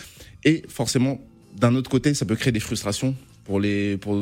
Et 0.43 0.63
forcément, 0.67 1.21
d'un 1.55 1.75
autre 1.75 1.89
côté, 1.89 2.13
ça 2.13 2.25
peut 2.25 2.35
créer 2.35 2.51
des 2.51 2.59
frustrations 2.59 3.15
pour 3.49 3.59
les 3.59 3.97
pour 3.97 4.13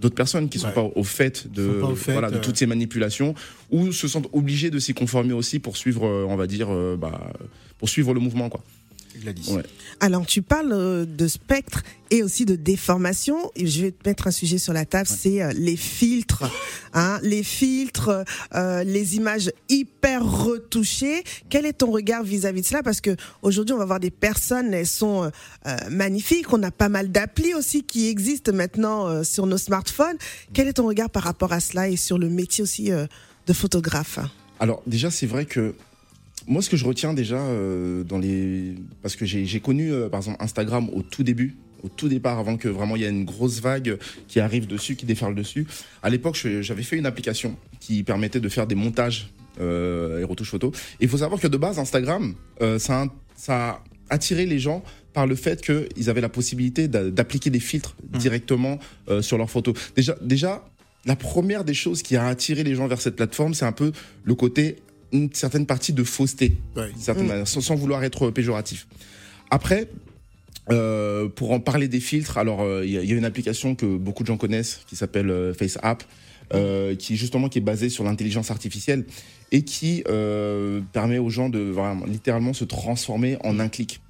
d'autres 0.00 0.14
personnes 0.14 0.48
qui 0.48 0.58
sont 0.58 0.72
pas 0.72 0.88
au 0.96 1.04
fait 1.04 1.52
de 1.52 1.64
voilà 2.14 2.30
de 2.30 2.38
toutes 2.38 2.56
ces 2.56 2.64
manipulations 2.66 3.34
ou 3.70 3.92
se 3.92 4.08
sentent 4.08 4.30
obligés 4.32 4.70
de 4.70 4.78
s'y 4.78 4.94
conformer 4.94 5.34
aussi 5.34 5.58
pour 5.58 5.76
suivre 5.76 6.02
on 6.32 6.36
va 6.36 6.46
dire 6.46 6.68
bah 6.96 7.30
pour 7.80 7.88
suivre 7.88 8.12
le 8.12 8.20
mouvement, 8.20 8.50
quoi. 8.50 8.62
Alors, 10.00 10.24
tu 10.26 10.42
parles 10.42 10.72
euh, 10.72 11.04
de 11.04 11.28
spectre 11.28 11.82
et 12.10 12.22
aussi 12.22 12.44
de 12.44 12.56
déformation. 12.56 13.50
Je 13.56 13.82
vais 13.82 13.90
te 13.90 14.08
mettre 14.08 14.26
un 14.26 14.30
sujet 14.30 14.58
sur 14.58 14.72
la 14.72 14.84
table, 14.84 15.08
c'est 15.08 15.42
euh, 15.42 15.52
les 15.54 15.76
filtres. 15.76 16.44
Hein, 16.92 17.20
les 17.22 17.42
filtres, 17.42 18.24
euh, 18.54 18.82
les 18.84 19.16
images 19.16 19.52
hyper 19.68 20.24
retouchées. 20.24 21.22
Quel 21.48 21.66
est 21.66 21.74
ton 21.74 21.90
regard 21.90 22.22
vis-à-vis 22.22 22.62
de 22.62 22.66
cela? 22.66 22.82
Parce 22.82 23.00
que 23.00 23.16
aujourd'hui, 23.42 23.74
on 23.74 23.78
va 23.78 23.84
voir 23.84 24.00
des 24.00 24.10
personnes, 24.10 24.74
elles 24.74 24.86
sont 24.86 25.30
magnifiques. 25.88 26.52
On 26.52 26.62
a 26.62 26.70
pas 26.70 26.88
mal 26.88 27.12
d'applis 27.12 27.54
aussi 27.54 27.84
qui 27.84 28.08
existent 28.08 28.52
maintenant 28.52 29.22
sur 29.22 29.46
nos 29.46 29.58
smartphones. 29.58 30.16
Quel 30.52 30.66
est 30.68 30.74
ton 30.74 30.86
regard 30.86 31.10
par 31.10 31.22
rapport 31.22 31.52
à 31.52 31.60
cela 31.60 31.88
et 31.88 31.96
sur 31.96 32.18
le 32.18 32.28
métier 32.28 32.62
aussi 32.62 32.90
de 32.90 33.52
photographe? 33.52 34.18
Alors, 34.58 34.82
déjà, 34.86 35.10
c'est 35.10 35.26
vrai 35.26 35.46
que 35.46 35.74
moi, 36.50 36.62
ce 36.62 36.68
que 36.68 36.76
je 36.76 36.84
retiens 36.84 37.14
déjà 37.14 37.38
euh, 37.38 38.02
dans 38.02 38.18
les, 38.18 38.74
parce 39.02 39.14
que 39.14 39.24
j'ai 39.24 39.60
connu 39.60 39.92
euh, 39.92 40.08
par 40.08 40.18
exemple 40.18 40.42
Instagram 40.42 40.90
au 40.92 41.00
tout 41.00 41.22
début, 41.22 41.56
au 41.84 41.88
tout 41.88 42.08
départ, 42.08 42.40
avant 42.40 42.56
que 42.56 42.68
vraiment 42.68 42.96
il 42.96 43.02
y 43.02 43.04
ait 43.04 43.08
une 43.08 43.24
grosse 43.24 43.60
vague 43.60 43.96
qui 44.26 44.40
arrive 44.40 44.66
dessus, 44.66 44.96
qui 44.96 45.06
déferle 45.06 45.36
dessus. 45.36 45.64
À 46.02 46.10
l'époque, 46.10 46.36
j'avais 46.60 46.82
fait 46.82 46.98
une 46.98 47.06
application 47.06 47.56
qui 47.78 48.02
permettait 48.02 48.40
de 48.40 48.48
faire 48.48 48.66
des 48.66 48.74
montages 48.74 49.32
euh, 49.60 50.20
et 50.20 50.24
retouches 50.24 50.50
photos. 50.50 50.72
Il 50.98 51.08
faut 51.08 51.18
savoir 51.18 51.40
que 51.40 51.46
de 51.46 51.56
base, 51.56 51.78
Instagram, 51.78 52.34
ça, 52.78 53.06
ça 53.36 53.68
a 53.68 53.84
attiré 54.10 54.44
les 54.44 54.58
gens 54.58 54.82
par 55.12 55.28
le 55.28 55.36
fait 55.36 55.62
qu'ils 55.62 56.10
avaient 56.10 56.20
la 56.20 56.28
possibilité 56.28 56.88
d'appliquer 56.88 57.50
des 57.50 57.60
filtres 57.60 57.94
mmh. 58.12 58.18
directement 58.18 58.80
sur 59.20 59.38
leurs 59.38 59.50
photos. 59.50 59.74
Déjà, 59.94 60.16
déjà, 60.20 60.64
la 61.06 61.14
première 61.14 61.64
des 61.64 61.74
choses 61.74 62.02
qui 62.02 62.16
a 62.16 62.26
attiré 62.26 62.64
les 62.64 62.74
gens 62.74 62.88
vers 62.88 63.00
cette 63.00 63.16
plateforme, 63.16 63.54
c'est 63.54 63.64
un 63.64 63.72
peu 63.72 63.92
le 64.24 64.34
côté 64.34 64.76
une 65.12 65.32
certaine 65.32 65.66
partie 65.66 65.92
de 65.92 66.04
fausseté, 66.04 66.56
mm. 66.76 67.44
sans, 67.44 67.74
vouloir 67.74 68.04
être 68.04 68.30
péjoratif. 68.30 68.86
Après, 69.50 69.88
euh, 70.70 71.28
pour 71.28 71.52
en 71.52 71.60
parler 71.60 71.88
des 71.88 72.00
filtres, 72.00 72.38
alors 72.38 72.62
euh, 72.62 72.84
il 72.84 72.92
y, 72.92 72.98
a 72.98 73.16
une 73.16 73.24
application 73.24 73.74
que 73.74 73.96
beaucoup 73.96 74.22
de 74.22 74.28
gens 74.28 74.36
connaissent 74.36 74.80
qui 74.86 74.94
s'appelle 74.94 75.30
euh, 75.30 75.54
FaceApp, 75.54 76.04
qui 76.98 77.16
justement 77.16 77.48
qui 77.48 77.58
est 77.58 77.62
basée 77.62 77.88
sur 77.88 78.04
l'intelligence 78.04 78.50
artificielle 78.50 79.04
et 79.52 79.62
qui 79.62 80.02
permet 80.92 81.18
aux 81.18 81.30
gens 81.30 81.48
de 81.48 81.60
vraiment, 81.60 82.06
littéralement 82.06 82.52
se 82.52 82.64
transformer 82.64 83.36
en 83.44 83.60
un 83.60 83.68
clic. 83.68 84.00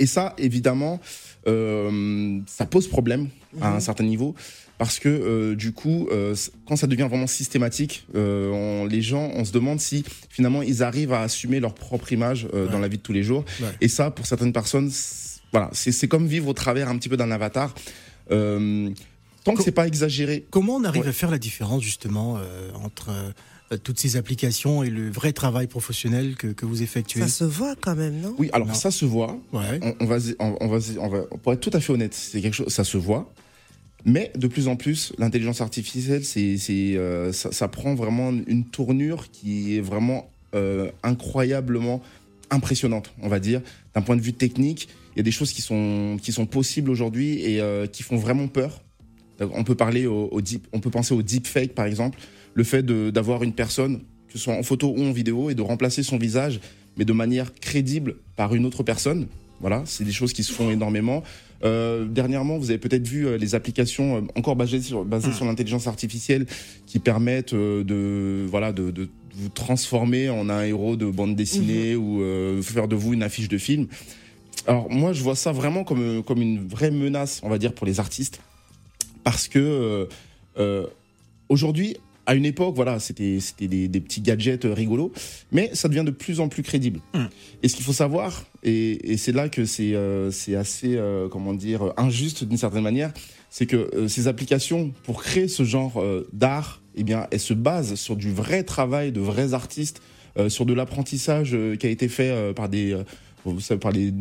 Et 0.00 0.06
ça, 0.06 0.34
évidemment, 0.38 1.00
ça 1.46 2.66
pose 2.68 2.88
problème 2.88 3.28
à 3.60 3.68
un 3.68 3.78
mm-hmm. 3.78 3.80
certain 3.80 4.04
niveau 4.04 4.34
parce 4.78 4.98
que 4.98 5.08
euh, 5.08 5.54
du 5.54 5.72
coup, 5.72 6.08
euh, 6.10 6.34
quand 6.66 6.76
ça 6.76 6.86
devient 6.86 7.06
vraiment 7.08 7.26
systématique, 7.26 8.06
euh, 8.14 8.88
les 8.88 9.02
gens, 9.02 9.30
on 9.34 9.44
se 9.44 9.52
demande 9.52 9.80
si 9.80 10.04
finalement 10.28 10.62
ils 10.62 10.82
arrivent 10.82 11.12
à 11.12 11.20
assumer 11.20 11.60
leur 11.60 11.74
propre 11.74 12.12
image 12.12 12.48
dans 12.70 12.78
la 12.78 12.88
vie 12.88 12.96
de 12.96 13.02
tous 13.02 13.12
les 13.12 13.22
jours. 13.22 13.44
Et 13.80 13.88
ça, 13.88 14.10
pour 14.10 14.26
certaines 14.26 14.52
personnes, 14.52 14.90
voilà, 15.52 15.70
c'est 15.72 16.08
comme 16.08 16.26
vivre 16.26 16.48
au 16.48 16.52
travers 16.52 16.88
un 16.88 16.98
petit 16.98 17.08
peu 17.08 17.16
d'un 17.16 17.30
avatar. 17.30 17.74
tant 18.28 19.54
que 19.54 19.62
c'est 19.62 19.72
pas 19.72 19.86
exagéré. 19.86 20.46
Comment 20.50 20.76
on 20.76 20.84
arrive 20.84 21.06
à 21.06 21.12
faire 21.12 21.30
la 21.30 21.38
différence 21.38 21.82
justement 21.82 22.40
entre 22.82 23.10
toutes 23.84 23.98
ces 23.98 24.16
applications 24.16 24.82
et 24.82 24.90
le 24.90 25.10
vrai 25.10 25.32
travail 25.32 25.66
professionnel 25.66 26.34
que, 26.36 26.48
que, 26.48 26.66
vous 26.66 26.82
effectuez? 26.82 27.20
Ça 27.20 27.28
se 27.28 27.44
voit 27.44 27.74
quand 27.80 27.94
même, 27.94 28.20
non? 28.20 28.34
Oui, 28.38 28.50
alors 28.52 28.74
ça 28.74 28.90
se 28.90 29.04
voit. 29.04 29.38
Ouais. 29.52 29.80
On, 30.00 30.06
va, 30.06 30.16
on, 30.40 30.68
va, 30.68 30.78
on 30.98 31.08
va, 31.08 31.20
pour 31.42 31.52
être 31.52 31.60
tout 31.60 31.70
à 31.72 31.80
fait 31.80 31.92
honnête, 31.92 32.14
c'est 32.14 32.40
quelque 32.40 32.54
chose, 32.54 32.68
ça 32.68 32.84
se 32.84 32.98
voit. 32.98 33.32
Mais 34.04 34.32
de 34.36 34.46
plus 34.46 34.68
en 34.68 34.76
plus, 34.76 35.12
l'intelligence 35.18 35.60
artificielle, 35.60 36.24
c'est, 36.24 36.58
euh, 36.70 37.32
ça, 37.32 37.68
prend 37.68 37.94
vraiment 37.94 38.32
une 38.46 38.64
tournure 38.64 39.30
qui 39.30 39.76
est 39.76 39.80
vraiment 39.80 40.28
euh, 40.54 40.90
incroyablement 41.02 42.02
impressionnante, 42.50 43.12
on 43.22 43.28
va 43.28 43.38
dire, 43.38 43.62
d'un 43.94 44.02
point 44.02 44.16
de 44.16 44.20
vue 44.20 44.32
technique. 44.32 44.88
Il 45.14 45.18
y 45.18 45.20
a 45.20 45.22
des 45.22 45.30
choses 45.30 45.52
qui 45.52 45.62
sont, 45.62 46.18
qui 46.20 46.32
sont 46.32 46.46
possibles 46.46 46.90
aujourd'hui 46.90 47.40
et 47.42 47.60
euh, 47.60 47.86
qui 47.86 48.02
font 48.02 48.16
vraiment 48.16 48.48
peur. 48.48 48.82
On 49.40 49.64
peut 49.64 49.74
parler 49.74 50.06
au, 50.06 50.40
deep, 50.40 50.66
on 50.72 50.78
peut 50.78 50.90
penser 50.90 51.14
au 51.14 51.22
deepfake 51.22 51.74
par 51.74 51.86
exemple, 51.86 52.18
le 52.54 52.64
fait 52.64 52.84
d'avoir 52.84 53.42
une 53.42 53.52
personne, 53.52 53.98
que 54.28 54.34
ce 54.34 54.38
soit 54.38 54.54
en 54.54 54.62
photo 54.62 54.94
ou 54.96 55.02
en 55.02 55.10
vidéo, 55.10 55.50
et 55.50 55.54
de 55.54 55.62
remplacer 55.62 56.02
son 56.02 56.16
visage, 56.16 56.60
mais 56.96 57.04
de 57.04 57.12
manière 57.12 57.52
crédible 57.54 58.16
par 58.36 58.54
une 58.54 58.66
autre 58.66 58.82
personne. 58.82 59.26
Voilà, 59.60 59.82
c'est 59.86 60.04
des 60.04 60.12
choses 60.12 60.32
qui 60.32 60.44
se 60.44 60.52
font 60.52 60.70
énormément. 60.70 61.24
Euh, 61.64 62.04
dernièrement, 62.06 62.58
vous 62.58 62.70
avez 62.70 62.78
peut-être 62.78 63.06
vu 63.06 63.26
euh, 63.26 63.38
les 63.38 63.54
applications 63.54 64.16
euh, 64.16 64.20
encore 64.36 64.56
basées 64.56 64.80
sur, 64.80 65.04
basées 65.04 65.28
mmh. 65.28 65.34
sur 65.34 65.44
l'intelligence 65.44 65.86
artificielle 65.86 66.46
qui 66.86 66.98
permettent 66.98 67.54
de, 67.54 68.46
voilà, 68.48 68.72
de, 68.72 68.90
de, 68.90 69.08
vous 69.34 69.48
transformer 69.48 70.28
en 70.28 70.50
un 70.50 70.62
héros 70.62 70.96
de 70.96 71.06
bande 71.06 71.36
dessinée 71.36 71.94
mmh. 71.94 71.98
ou 71.98 72.62
faire 72.62 72.86
de 72.86 72.94
vous 72.94 73.14
une 73.14 73.22
affiche 73.22 73.48
de 73.48 73.56
film. 73.56 73.86
Alors 74.66 74.90
moi, 74.90 75.14
je 75.14 75.22
vois 75.22 75.36
ça 75.36 75.52
vraiment 75.52 75.84
comme, 75.84 76.22
comme 76.22 76.42
une 76.42 76.66
vraie 76.68 76.90
menace, 76.90 77.40
on 77.42 77.48
va 77.48 77.58
dire, 77.58 77.72
pour 77.72 77.86
les 77.86 77.98
artistes. 77.98 78.40
Parce 79.24 79.48
que 79.48 80.06
aujourd'hui, 81.48 81.96
à 82.26 82.34
une 82.34 82.44
époque, 82.44 82.74
voilà, 82.74 83.00
c'était 83.00 83.38
des, 83.60 83.88
des, 83.88 84.00
petits 84.00 84.20
gadgets 84.20 84.64
rigolos, 84.64 85.12
mais 85.50 85.70
ça 85.74 85.88
devient 85.88 86.04
de 86.04 86.10
plus 86.10 86.40
en 86.40 86.48
plus 86.48 86.62
crédible. 86.62 87.00
Hum. 87.14 87.28
Et 87.62 87.68
ce 87.68 87.76
qu'il 87.76 87.84
faut 87.84 87.92
savoir, 87.92 88.44
et, 88.62 89.12
et 89.12 89.16
c'est 89.16 89.32
là 89.32 89.48
que 89.48 89.64
c'est 89.64 89.94
euh, 89.94 90.30
assez, 90.56 90.96
euh, 90.96 91.28
comment 91.28 91.54
dire, 91.54 91.92
injuste 91.96 92.44
d'une 92.44 92.58
certaine 92.58 92.82
manière, 92.82 93.12
c'est 93.50 93.66
que 93.66 93.90
euh, 93.94 94.08
ces 94.08 94.28
applications, 94.28 94.92
pour 95.02 95.22
créer 95.22 95.48
ce 95.48 95.64
genre 95.64 96.00
euh, 96.00 96.28
d'art, 96.32 96.80
eh 96.94 97.02
bien, 97.02 97.26
elles 97.30 97.40
se 97.40 97.54
basent 97.54 97.94
sur 97.96 98.16
du 98.16 98.32
vrai 98.32 98.62
travail 98.62 99.12
de 99.12 99.20
vrais 99.20 99.54
artistes, 99.54 100.02
sur 100.48 100.64
de 100.64 100.72
l'apprentissage 100.72 101.54
qui 101.78 101.86
a 101.86 101.90
été 101.90 102.08
fait 102.08 102.54
par 102.54 102.70
des 102.70 102.96
vous 103.44 103.60
savez, 103.60 103.80
par 103.80 103.92
les 103.92 104.12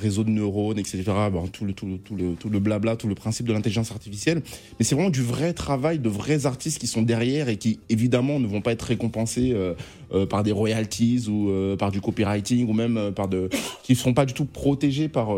réseaux 0.00 0.24
de 0.24 0.30
neurones, 0.30 0.78
etc. 0.78 1.04
Bon, 1.30 1.46
tout, 1.48 1.64
le, 1.64 1.72
tout, 1.72 1.86
le, 1.86 1.98
tout, 1.98 2.16
le, 2.16 2.34
tout 2.34 2.48
le 2.48 2.58
blabla, 2.58 2.96
tout 2.96 3.08
le 3.08 3.14
principe 3.14 3.46
de 3.46 3.52
l'intelligence 3.52 3.90
artificielle. 3.90 4.42
Mais 4.78 4.84
c'est 4.84 4.94
vraiment 4.94 5.10
du 5.10 5.22
vrai 5.22 5.52
travail 5.52 5.98
de 5.98 6.08
vrais 6.08 6.46
artistes 6.46 6.78
qui 6.78 6.86
sont 6.86 7.02
derrière 7.02 7.48
et 7.48 7.56
qui, 7.56 7.80
évidemment, 7.90 8.40
ne 8.40 8.46
vont 8.46 8.62
pas 8.62 8.72
être 8.72 8.82
récompensés 8.82 9.52
euh, 9.52 9.74
euh, 10.12 10.26
par 10.26 10.42
des 10.42 10.52
royalties 10.52 11.24
ou 11.28 11.50
euh, 11.50 11.76
par 11.76 11.90
du 11.90 12.00
copywriting 12.00 12.68
ou 12.68 12.72
même 12.72 13.12
par 13.14 13.28
de. 13.28 13.48
qui 13.82 13.92
ne 13.92 13.98
seront 13.98 14.14
pas 14.14 14.24
du 14.24 14.32
tout 14.32 14.46
protégés 14.46 15.08
par, 15.08 15.28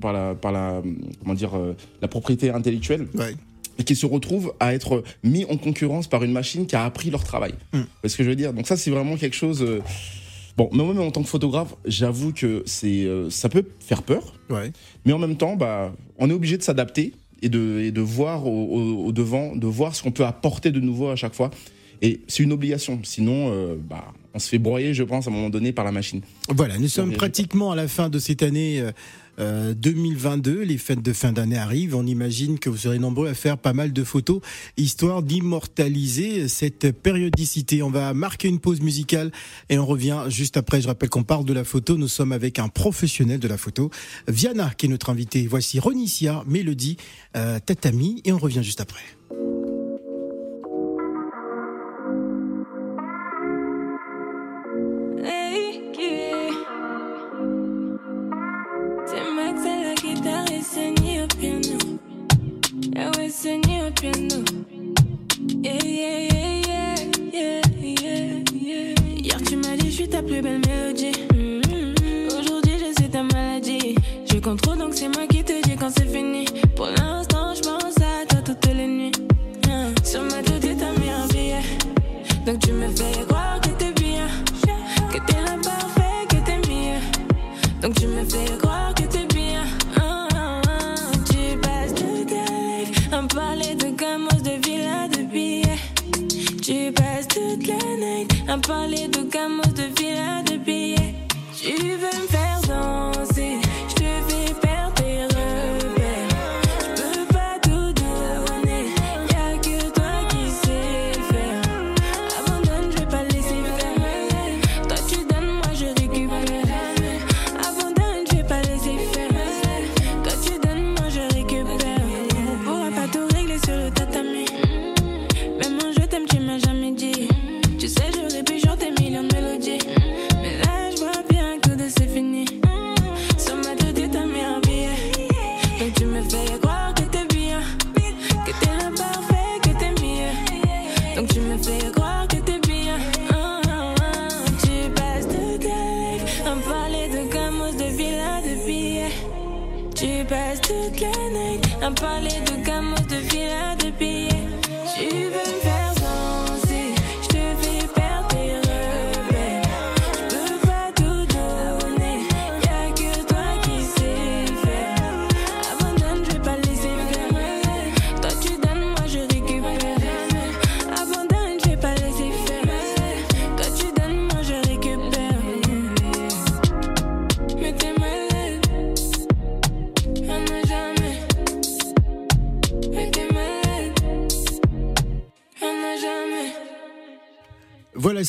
par, 0.00 0.12
la, 0.12 0.34
par 0.34 0.52
la, 0.52 0.82
comment 1.20 1.34
dire, 1.34 1.52
la 2.00 2.08
propriété 2.08 2.50
intellectuelle. 2.50 3.06
Ouais 3.14 3.34
et 3.78 3.84
qui 3.84 3.96
se 3.96 4.04
retrouvent 4.04 4.52
à 4.60 4.74
être 4.74 5.02
mis 5.24 5.46
en 5.46 5.56
concurrence 5.56 6.06
par 6.06 6.22
une 6.22 6.32
machine 6.32 6.66
qui 6.66 6.76
a 6.76 6.84
appris 6.84 7.08
leur 7.08 7.24
travail. 7.24 7.54
Mm. 7.72 7.80
ce 8.04 8.14
que 8.14 8.22
je 8.22 8.28
veux 8.28 8.36
dire? 8.36 8.52
Donc 8.52 8.66
ça, 8.66 8.76
c'est 8.76 8.90
vraiment 8.90 9.16
quelque 9.16 9.36
chose. 9.36 9.64
Bon, 10.56 10.68
mais 10.72 10.82
moi-même 10.82 11.02
en 11.02 11.10
tant 11.10 11.22
que 11.22 11.28
photographe, 11.28 11.74
j'avoue 11.84 12.32
que 12.32 12.62
c'est, 12.66 13.04
euh, 13.04 13.30
ça 13.30 13.48
peut 13.48 13.64
faire 13.78 14.02
peur. 14.02 14.34
Ouais. 14.50 14.72
Mais 15.04 15.12
en 15.12 15.18
même 15.18 15.36
temps, 15.36 15.56
bah, 15.56 15.92
on 16.18 16.28
est 16.28 16.32
obligé 16.32 16.56
de 16.56 16.62
s'adapter 16.62 17.12
et 17.42 17.48
de, 17.48 17.80
et 17.80 17.92
de 17.92 18.00
voir 18.00 18.46
au, 18.46 19.12
devant, 19.12 19.56
de 19.56 19.66
voir 19.66 19.94
ce 19.94 20.02
qu'on 20.02 20.12
peut 20.12 20.26
apporter 20.26 20.70
de 20.70 20.80
nouveau 20.80 21.08
à 21.08 21.16
chaque 21.16 21.34
fois. 21.34 21.50
Et 22.02 22.20
c'est 22.28 22.42
une 22.42 22.52
obligation. 22.52 23.00
Sinon, 23.02 23.50
euh, 23.52 23.76
bah, 23.78 24.12
on 24.34 24.38
se 24.38 24.48
fait 24.48 24.58
broyer, 24.58 24.94
je 24.94 25.02
pense, 25.02 25.26
à 25.26 25.30
un 25.30 25.32
moment 25.32 25.50
donné 25.50 25.72
par 25.72 25.84
la 25.84 25.92
machine. 25.92 26.20
Voilà, 26.48 26.78
nous 26.78 26.88
sommes 26.88 27.12
pratiquement 27.12 27.72
à 27.72 27.76
la 27.76 27.88
fin 27.88 28.08
de 28.08 28.18
cette 28.18 28.42
année. 28.42 28.84
2022, 29.38 30.50
euh, 30.60 30.64
les 30.64 30.78
fêtes 30.78 31.02
de 31.02 31.12
fin 31.12 31.32
d'année 31.32 31.56
arrivent. 31.56 31.94
On 31.94 32.06
imagine 32.06 32.58
que 32.58 32.68
vous 32.68 32.76
serez 32.76 32.98
nombreux 32.98 33.28
à 33.28 33.34
faire 33.34 33.58
pas 33.58 33.72
mal 33.72 33.92
de 33.92 34.04
photos, 34.04 34.40
histoire 34.76 35.22
d'immortaliser 35.22 36.48
cette 36.48 36.92
périodicité. 36.92 37.82
On 37.82 37.90
va 37.90 38.12
marquer 38.14 38.48
une 38.48 38.60
pause 38.60 38.80
musicale 38.80 39.30
et 39.68 39.78
on 39.78 39.86
revient 39.86 40.24
juste 40.28 40.56
après. 40.56 40.80
Je 40.80 40.88
rappelle 40.88 41.08
qu'on 41.08 41.22
parle 41.22 41.44
de 41.44 41.52
la 41.52 41.64
photo. 41.64 41.96
Nous 41.96 42.08
sommes 42.08 42.32
avec 42.32 42.58
un 42.58 42.68
professionnel 42.68 43.40
de 43.40 43.48
la 43.48 43.56
photo, 43.56 43.90
Viana, 44.28 44.72
qui 44.76 44.86
est 44.86 44.88
notre 44.88 45.10
invité. 45.10 45.46
Voici 45.46 45.78
Ronicia, 45.78 46.44
Mélodie, 46.46 46.96
euh, 47.36 47.58
Tatami, 47.64 48.20
et 48.24 48.32
on 48.32 48.38
revient 48.38 48.62
juste 48.62 48.80
après. 48.80 49.02
Contrôle, 74.50 74.78
donc 74.78 74.94
c'est 74.94 75.06
moi 75.06 75.29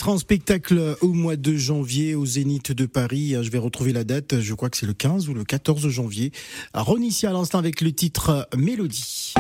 sera 0.02 0.14
en 0.14 0.18
spectacle 0.18 0.98
au 1.02 1.10
mois 1.10 1.36
de 1.36 1.56
janvier 1.56 2.16
au 2.16 2.26
Zénith 2.26 2.72
de 2.72 2.88
Paris. 2.88 3.36
Je 3.40 3.52
vais 3.52 3.60
retrouver 3.60 3.94
la 3.94 4.04
date, 4.04 4.40
je 4.40 4.56
crois 4.56 4.72
que 4.72 4.78
c'est 4.78 4.88
le 4.88 4.94
15 4.94 5.30
ou 5.30 5.36
le 5.36 5.44
14 5.44 5.88
janvier. 5.90 6.32
Ronicia 6.74 7.30
à 7.30 7.34
l'instant 7.34 7.60
avec 7.60 7.82
le 7.82 7.92
titre 7.92 8.50
Mélodie. 8.58 9.36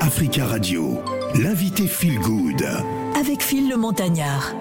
Africa 0.00 0.46
Radio, 0.46 1.00
l'invité 1.34 1.86
Phil 1.86 2.18
Good. 2.20 2.64
Avec 3.20 3.42
Phil 3.42 3.68
le 3.68 3.76
Montagnard. 3.76 4.54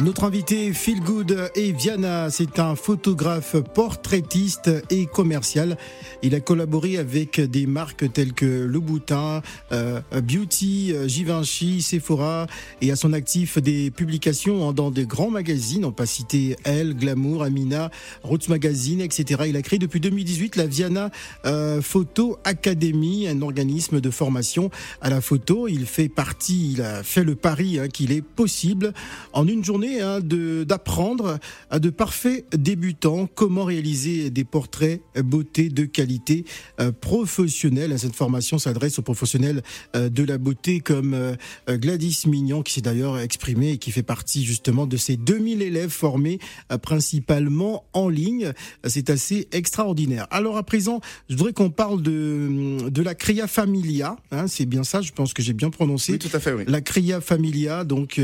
Notre 0.00 0.24
invité 0.24 0.72
Phil 0.72 1.00
Good 1.00 1.50
et 1.54 1.70
Viana, 1.72 2.30
c'est 2.30 2.58
un 2.58 2.76
photographe 2.76 3.56
portraitiste 3.74 4.70
et 4.88 5.04
commercial. 5.04 5.76
Il 6.22 6.34
a 6.34 6.40
collaboré 6.40 6.96
avec 6.96 7.38
des 7.38 7.66
marques 7.66 8.10
telles 8.10 8.32
que 8.32 8.64
Le 8.64 8.80
Boutin, 8.80 9.42
euh, 9.70 10.00
Beauty, 10.10 10.92
euh, 10.94 11.08
Givenchy, 11.08 11.82
Sephora 11.82 12.46
et 12.80 12.90
à 12.90 12.96
son 12.96 13.12
actif 13.12 13.58
des 13.58 13.90
publications 13.90 14.72
dans 14.72 14.90
des 14.90 15.04
grands 15.04 15.30
magazines. 15.30 15.84
On 15.84 15.92
peut 15.92 16.06
citer 16.06 16.56
Elle, 16.64 16.94
Glamour, 16.94 17.42
Amina, 17.42 17.90
Roots 18.22 18.48
Magazine, 18.48 19.02
etc. 19.02 19.42
Il 19.46 19.56
a 19.56 19.62
créé 19.62 19.78
depuis 19.78 20.00
2018 20.00 20.56
la 20.56 20.66
Viana 20.66 21.10
euh, 21.44 21.82
Photo 21.82 22.38
Academy, 22.44 23.28
un 23.28 23.42
organisme 23.42 24.00
de 24.00 24.10
formation 24.10 24.70
à 25.02 25.10
la 25.10 25.20
photo. 25.20 25.68
Il 25.68 25.84
fait 25.84 26.08
partie, 26.08 26.72
il 26.72 26.82
a 26.82 27.02
fait 27.02 27.24
le 27.24 27.34
pari 27.34 27.78
hein, 27.78 27.88
qu'il 27.88 28.10
est 28.10 28.22
possible 28.22 28.94
en 29.34 29.46
une 29.46 29.62
journée 29.62 29.81
Hein, 29.82 30.20
d'apprendre 30.22 31.38
à 31.70 31.78
de 31.80 31.90
parfaits 31.90 32.44
débutants 32.56 33.26
comment 33.26 33.64
réaliser 33.64 34.30
des 34.30 34.44
portraits 34.44 35.00
beauté 35.24 35.70
de 35.70 35.84
qualité 35.84 36.44
euh, 36.80 36.92
professionnelle. 36.92 37.98
Cette 37.98 38.14
formation 38.14 38.58
s'adresse 38.58 39.00
aux 39.00 39.02
professionnels 39.02 39.62
euh, 39.96 40.08
de 40.08 40.22
la 40.22 40.38
beauté 40.38 40.80
comme 40.80 41.14
euh, 41.14 41.34
Gladys 41.68 42.22
Mignon 42.26 42.62
qui 42.62 42.74
s'est 42.74 42.80
d'ailleurs 42.80 43.18
exprimée 43.18 43.72
et 43.72 43.78
qui 43.78 43.90
fait 43.90 44.04
partie 44.04 44.44
justement 44.44 44.86
de 44.86 44.96
ces 44.96 45.16
2000 45.16 45.62
élèves 45.62 45.90
formés 45.90 46.38
principalement 46.82 47.84
en 47.92 48.08
ligne. 48.08 48.52
C'est 48.86 49.10
assez 49.10 49.48
extraordinaire. 49.52 50.28
Alors 50.30 50.56
à 50.56 50.62
présent, 50.62 51.00
je 51.28 51.36
voudrais 51.36 51.52
qu'on 51.52 51.70
parle 51.70 52.02
de, 52.02 52.88
de 52.88 53.02
la 53.02 53.14
Cria 53.14 53.48
Familia. 53.48 54.16
Hein, 54.30 54.46
c'est 54.46 54.66
bien 54.66 54.84
ça, 54.84 55.02
je 55.02 55.12
pense 55.12 55.34
que 55.34 55.42
j'ai 55.42 55.54
bien 55.54 55.70
prononcé. 55.70 56.12
Oui, 56.12 56.18
tout 56.18 56.30
à 56.32 56.40
fait, 56.40 56.52
oui. 56.52 56.64
La 56.68 56.80
Cria 56.80 57.20
Familia, 57.20 57.84
donc, 57.84 58.20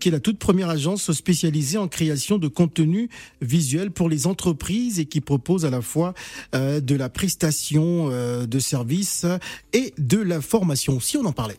qui 0.00 0.08
est 0.08 0.12
la 0.12 0.20
toute 0.20 0.38
première 0.38 0.68
agence 0.68 0.83
spécialisée 0.96 1.78
en 1.78 1.88
création 1.88 2.38
de 2.38 2.48
contenu 2.48 3.08
visuel 3.40 3.90
pour 3.90 4.08
les 4.08 4.26
entreprises 4.26 5.00
et 5.00 5.06
qui 5.06 5.20
propose 5.20 5.64
à 5.64 5.70
la 5.70 5.80
fois 5.80 6.14
euh, 6.54 6.80
de 6.80 6.94
la 6.94 7.08
prestation 7.08 8.08
euh, 8.10 8.46
de 8.46 8.58
services 8.58 9.26
et 9.72 9.92
de 9.98 10.18
la 10.18 10.40
formation. 10.40 11.00
Si 11.00 11.16
on 11.16 11.24
en 11.24 11.32
parlait. 11.32 11.58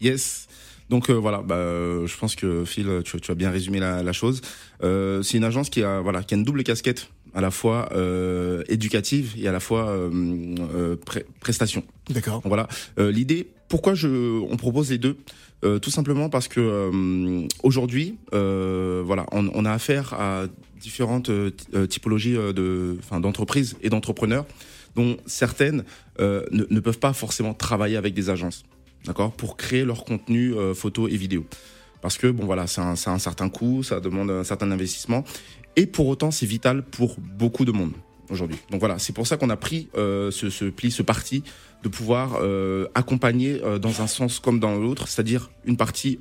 Yes. 0.00 0.46
Donc 0.88 1.08
euh, 1.08 1.14
voilà, 1.14 1.42
bah, 1.42 1.56
je 1.56 2.16
pense 2.16 2.34
que 2.34 2.64
Phil, 2.64 3.02
tu, 3.04 3.18
as 3.30 3.34
bien 3.34 3.50
résumé 3.50 3.78
la, 3.78 4.12
chose. 4.12 4.40
c'est 4.80 5.36
une 5.36 5.44
agence 5.44 5.70
qui 5.70 5.82
a 5.82 6.00
voilà 6.00 6.22
qui 6.22 6.34
a 6.34 6.36
une 6.36 6.44
double 6.44 6.64
casquette, 6.64 7.10
à 7.32 7.40
la 7.40 7.52
fois 7.52 7.88
éducative 8.68 9.34
et 9.38 9.46
à 9.46 9.52
la 9.52 9.60
fois 9.60 9.96
prestation. 11.38 11.84
D'accord. 12.08 12.42
Voilà. 12.44 12.66
L'idée, 12.98 13.48
pourquoi 13.68 13.94
je, 13.94 14.40
on 14.40 14.56
propose 14.56 14.90
les 14.90 14.98
deux? 14.98 15.16
Euh, 15.62 15.78
tout 15.78 15.90
simplement 15.90 16.30
parce 16.30 16.48
que 16.48 16.60
euh, 16.60 17.46
aujourd'hui, 17.62 18.18
euh, 18.32 19.02
voilà, 19.04 19.26
on, 19.32 19.50
on, 19.54 19.64
a 19.66 19.72
affaire 19.72 20.14
à 20.14 20.44
différentes 20.80 21.30
typologies 21.90 22.34
de, 22.34 22.96
enfin, 23.00 23.20
d'entreprises 23.20 23.76
et 23.82 23.90
d'entrepreneurs, 23.90 24.46
dont 24.96 25.18
certaines 25.26 25.84
ne, 26.18 26.66
ne, 26.70 26.80
peuvent 26.80 26.98
pas 26.98 27.12
forcément 27.12 27.52
travailler 27.52 27.98
avec 27.98 28.14
des 28.14 28.30
agences, 28.30 28.64
d'accord, 29.04 29.32
pour 29.32 29.58
créer 29.58 29.84
leur 29.84 30.04
contenu 30.06 30.54
photo 30.74 31.06
et 31.06 31.16
vidéo. 31.16 31.44
Parce 32.00 32.16
que 32.16 32.28
bon 32.28 32.46
voilà, 32.46 32.66
c'est 32.66 32.80
un, 32.80 32.94
un 32.94 33.18
certain 33.18 33.50
coût, 33.50 33.82
ça 33.82 34.00
demande 34.00 34.30
un 34.30 34.44
certain 34.44 34.70
investissement, 34.70 35.22
et 35.76 35.84
pour 35.84 36.08
autant, 36.08 36.30
c'est 36.30 36.46
vital 36.46 36.82
pour 36.82 37.16
beaucoup 37.20 37.66
de 37.66 37.72
monde 37.72 37.92
aujourd'hui. 38.30 38.58
Donc 38.70 38.80
voilà, 38.80 38.98
c'est 38.98 39.12
pour 39.12 39.26
ça 39.26 39.36
qu'on 39.36 39.50
a 39.50 39.56
pris 39.56 39.88
euh, 39.96 40.30
ce, 40.30 40.64
pli, 40.66 40.90
ce 40.90 41.02
parti 41.02 41.42
de 41.82 41.88
pouvoir 41.88 42.38
euh, 42.40 42.86
accompagner 42.94 43.60
euh, 43.62 43.78
dans 43.78 44.02
un 44.02 44.06
sens 44.06 44.38
comme 44.38 44.60
dans 44.60 44.76
l'autre, 44.76 45.08
c'est-à-dire 45.08 45.50
une 45.64 45.76
partie 45.76 46.18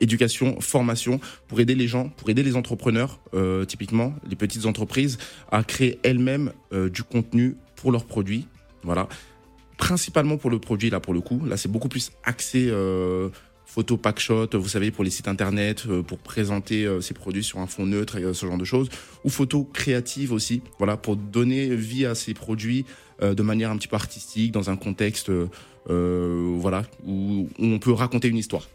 éducation, 0.00 0.60
formation 0.60 1.20
pour 1.48 1.60
aider 1.60 1.74
les 1.74 1.88
gens, 1.88 2.08
pour 2.08 2.30
aider 2.30 2.42
les 2.42 2.56
entrepreneurs, 2.56 3.20
typiquement 3.66 4.14
les 4.28 4.36
petites 4.36 4.66
entreprises, 4.66 5.18
à 5.52 5.62
créer 5.62 6.00
elles-mêmes 6.02 6.52
du 6.72 7.02
contenu 7.02 7.56
pour 7.76 7.92
leurs 7.92 8.04
produits. 8.04 8.46
Voilà, 8.82 9.08
principalement 9.76 10.36
pour 10.36 10.50
le 10.50 10.58
produit 10.58 10.90
là 10.90 10.98
pour 10.98 11.14
le 11.14 11.20
coup. 11.20 11.44
Là, 11.44 11.56
c'est 11.56 11.70
beaucoup 11.70 11.88
plus 11.88 12.10
axé 12.24 12.68
photo 13.68 13.98
packshot, 13.98 14.48
vous 14.54 14.68
savez, 14.68 14.90
pour 14.90 15.04
les 15.04 15.10
sites 15.10 15.28
internet, 15.28 15.84
euh, 15.88 16.02
pour 16.02 16.18
présenter 16.18 16.86
euh, 16.86 17.02
ses 17.02 17.12
produits 17.12 17.44
sur 17.44 17.58
un 17.58 17.66
fond 17.66 17.84
neutre 17.84 18.16
et 18.16 18.22
euh, 18.22 18.32
ce 18.32 18.46
genre 18.46 18.56
de 18.56 18.64
choses, 18.64 18.88
ou 19.24 19.28
photo 19.28 19.62
créative 19.62 20.32
aussi, 20.32 20.62
voilà, 20.78 20.96
pour 20.96 21.16
donner 21.16 21.76
vie 21.76 22.06
à 22.06 22.14
ces 22.14 22.34
produits 22.34 22.84
de 23.20 23.42
manière 23.42 23.72
un 23.72 23.76
petit 23.76 23.88
peu 23.88 23.96
artistique, 23.96 24.52
dans 24.52 24.70
un 24.70 24.76
contexte, 24.76 25.28
voilà, 25.88 26.84
où, 27.04 27.48
on 27.58 27.80
peut 27.80 27.90
raconter 27.90 28.28
une 28.28 28.36
histoire. 28.36 28.68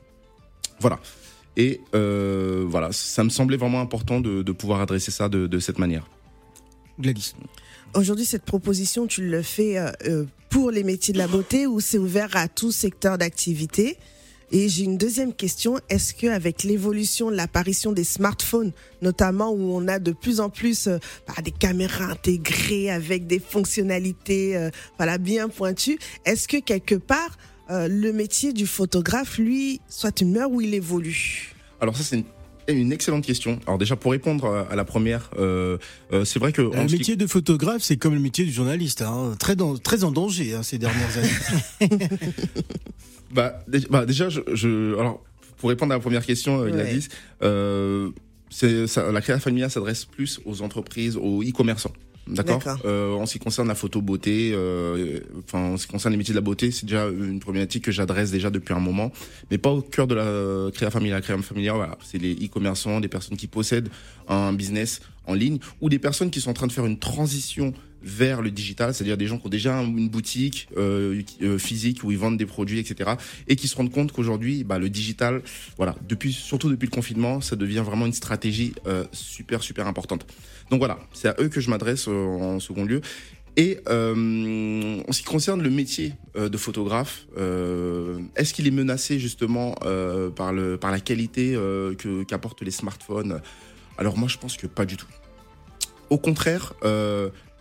Voilà. 0.81 0.99
Et 1.55 1.79
voilà, 1.93 2.91
ça 2.91 3.23
me 3.23 3.29
semblait 3.29 3.55
vraiment 3.55 3.79
important 3.79 4.19
de, 4.19 4.51
pouvoir 4.51 4.81
adresser 4.81 5.11
ça 5.11 5.29
de, 5.29 5.59
cette 5.59 5.79
manière. 5.79 6.09
Gladys. 6.99 7.35
Aujourd'hui, 7.93 8.25
cette 8.25 8.43
proposition, 8.43 9.07
tu 9.07 9.29
le 9.29 9.41
fais 9.41 9.77
pour 10.49 10.69
les 10.71 10.83
métiers 10.83 11.13
de 11.13 11.19
la 11.19 11.27
beauté 11.27 11.65
ou 11.65 11.79
c'est 11.79 11.97
ouvert 11.97 12.35
à 12.35 12.49
tout 12.49 12.73
secteur 12.73 13.17
d'activité? 13.17 13.97
Et 14.51 14.69
j'ai 14.69 14.83
une 14.83 14.97
deuxième 14.97 15.33
question. 15.33 15.79
Est-ce 15.89 16.13
que 16.13 16.27
avec 16.27 16.63
l'évolution, 16.63 17.29
l'apparition 17.29 17.91
des 17.91 18.03
smartphones, 18.03 18.71
notamment 19.01 19.51
où 19.51 19.75
on 19.75 19.87
a 19.87 19.99
de 19.99 20.11
plus 20.11 20.39
en 20.39 20.49
plus 20.49 20.87
euh, 20.87 20.97
bah, 21.27 21.41
des 21.43 21.51
caméras 21.51 22.05
intégrées 22.05 22.89
avec 22.89 23.27
des 23.27 23.39
fonctionnalités 23.39 24.55
euh, 24.57 24.69
voilà 24.97 25.17
bien 25.17 25.49
pointues, 25.49 25.99
est-ce 26.25 26.47
que 26.47 26.57
quelque 26.57 26.95
part 26.95 27.37
euh, 27.69 27.87
le 27.87 28.11
métier 28.11 28.53
du 28.53 28.67
photographe, 28.67 29.37
lui, 29.37 29.79
soit 29.87 30.21
une 30.21 30.37
heure 30.37 30.51
où 30.51 30.61
il 30.61 30.73
évolue? 30.73 31.53
Alors 31.79 31.95
ça 31.95 32.03
c'est 32.03 32.17
une 32.17 32.25
excellente 32.67 33.25
question. 33.25 33.59
Alors 33.65 33.77
déjà 33.77 33.95
pour 33.95 34.11
répondre 34.11 34.65
à 34.69 34.75
la 34.75 34.85
première, 34.85 35.29
c'est 35.35 36.39
vrai 36.39 36.51
que 36.51 36.61
le 36.61 36.91
métier 36.91 37.15
de 37.15 37.27
photographe, 37.27 37.81
c'est 37.81 37.97
comme 37.97 38.13
le 38.13 38.19
métier 38.19 38.45
du 38.45 38.51
journaliste, 38.51 39.01
hein, 39.01 39.35
très 39.39 39.55
très 39.83 40.03
en 40.03 40.11
danger 40.11 40.53
hein, 40.53 40.63
ces 40.63 40.77
dernières 40.77 41.17
années. 41.17 42.07
Bah, 43.33 43.63
bah, 43.89 44.05
déjà, 44.05 44.29
je, 44.29 44.41
je, 44.53 44.93
alors 44.99 45.19
pour 45.63 45.69
répondre 45.69 45.93
à 45.93 45.95
la 45.95 46.01
première 46.01 46.25
question, 46.25 46.61
euh, 46.61 46.69
Gladys, 46.69 47.07
euh, 47.41 48.11
c'est 48.49 48.85
la 48.97 49.21
Créa 49.21 49.39
Familia 49.39 49.69
s'adresse 49.69 50.03
plus 50.03 50.41
aux 50.43 50.61
entreprises, 50.61 51.15
aux 51.15 51.41
e-commerçants. 51.41 51.93
D'accord. 52.27 52.61
Euh, 52.85 53.13
en 53.13 53.25
ce 53.25 53.33
qui 53.33 53.39
concerne 53.39 53.67
la 53.67 53.75
photo 53.75 54.01
beauté, 54.01 54.51
euh, 54.53 55.19
enfin 55.39 55.59
en 55.59 55.77
ce 55.77 55.85
qui 55.85 55.91
concerne 55.91 56.13
les 56.13 56.17
métiers 56.17 56.33
de 56.33 56.37
la 56.37 56.43
beauté, 56.43 56.71
c'est 56.71 56.85
déjà 56.85 57.07
une 57.07 57.39
problématique 57.39 57.83
que 57.83 57.91
j'adresse 57.91 58.31
déjà 58.31 58.49
depuis 58.49 58.73
un 58.73 58.79
moment, 58.79 59.11
mais 59.51 59.57
pas 59.57 59.71
au 59.71 59.81
cœur 59.81 60.07
de 60.07 60.15
la 60.15 60.71
créa 60.71 60.89
familiale. 60.89 61.19
La 61.19 61.21
créa 61.21 61.37
familiale, 61.39 61.75
voilà, 61.75 61.97
c'est 62.03 62.17
les 62.17 62.33
e-commerçants, 62.33 63.01
des 63.01 63.09
personnes 63.09 63.37
qui 63.37 63.47
possèdent 63.47 63.89
un 64.27 64.53
business 64.53 65.01
en 65.25 65.33
ligne 65.33 65.59
ou 65.81 65.89
des 65.89 65.99
personnes 65.99 66.29
qui 66.29 66.41
sont 66.41 66.51
en 66.51 66.53
train 66.53 66.67
de 66.67 66.71
faire 66.71 66.85
une 66.85 66.99
transition 66.99 67.73
vers 68.03 68.41
le 68.41 68.51
digital, 68.51 68.93
c'est-à-dire 68.93 69.17
des 69.17 69.27
gens 69.27 69.37
qui 69.37 69.47
ont 69.47 69.49
déjà 69.49 69.75
une 69.75 70.09
boutique 70.09 70.67
euh, 70.77 71.21
euh, 71.41 71.57
physique 71.57 72.03
où 72.03 72.11
ils 72.11 72.17
vendent 72.17 72.37
des 72.37 72.45
produits, 72.45 72.79
etc., 72.79 73.11
et 73.47 73.55
qui 73.55 73.67
se 73.67 73.75
rendent 73.75 73.91
compte 73.91 74.11
qu'aujourd'hui, 74.11 74.63
bah, 74.63 74.77
le 74.77 74.89
digital, 74.89 75.41
voilà, 75.77 75.95
depuis 76.07 76.33
surtout 76.33 76.69
depuis 76.69 76.87
le 76.87 76.91
confinement, 76.91 77.41
ça 77.41 77.55
devient 77.55 77.83
vraiment 77.85 78.05
une 78.05 78.13
stratégie 78.13 78.73
euh, 78.87 79.05
super 79.11 79.63
super 79.63 79.87
importante. 79.87 80.25
Donc 80.69 80.79
voilà, 80.79 80.99
c'est 81.13 81.29
à 81.29 81.35
eux 81.39 81.47
que 81.47 81.61
je 81.61 81.69
m'adresse 81.69 82.07
en 82.07 82.59
second 82.59 82.85
lieu. 82.85 83.01
Et 83.55 83.77
en 83.87 85.11
ce 85.11 85.19
qui 85.19 85.25
concerne 85.25 85.61
le 85.61 85.69
métier 85.69 86.13
de 86.35 86.57
photographe, 86.57 87.27
est-ce 88.35 88.51
qu'il 88.51 88.65
est 88.65 88.71
menacé 88.71 89.19
justement 89.19 89.75
par 90.35 90.53
le 90.53 90.77
par 90.77 90.89
la 90.89 90.99
qualité 90.99 91.53
que 91.53 92.23
qu'apportent 92.23 92.63
les 92.63 92.71
smartphones? 92.71 93.41
Alors 93.99 94.17
moi, 94.17 94.27
je 94.27 94.39
pense 94.39 94.57
que 94.57 94.65
pas 94.65 94.85
du 94.85 94.97
tout. 94.97 95.05
Au 96.09 96.17
contraire, 96.17 96.73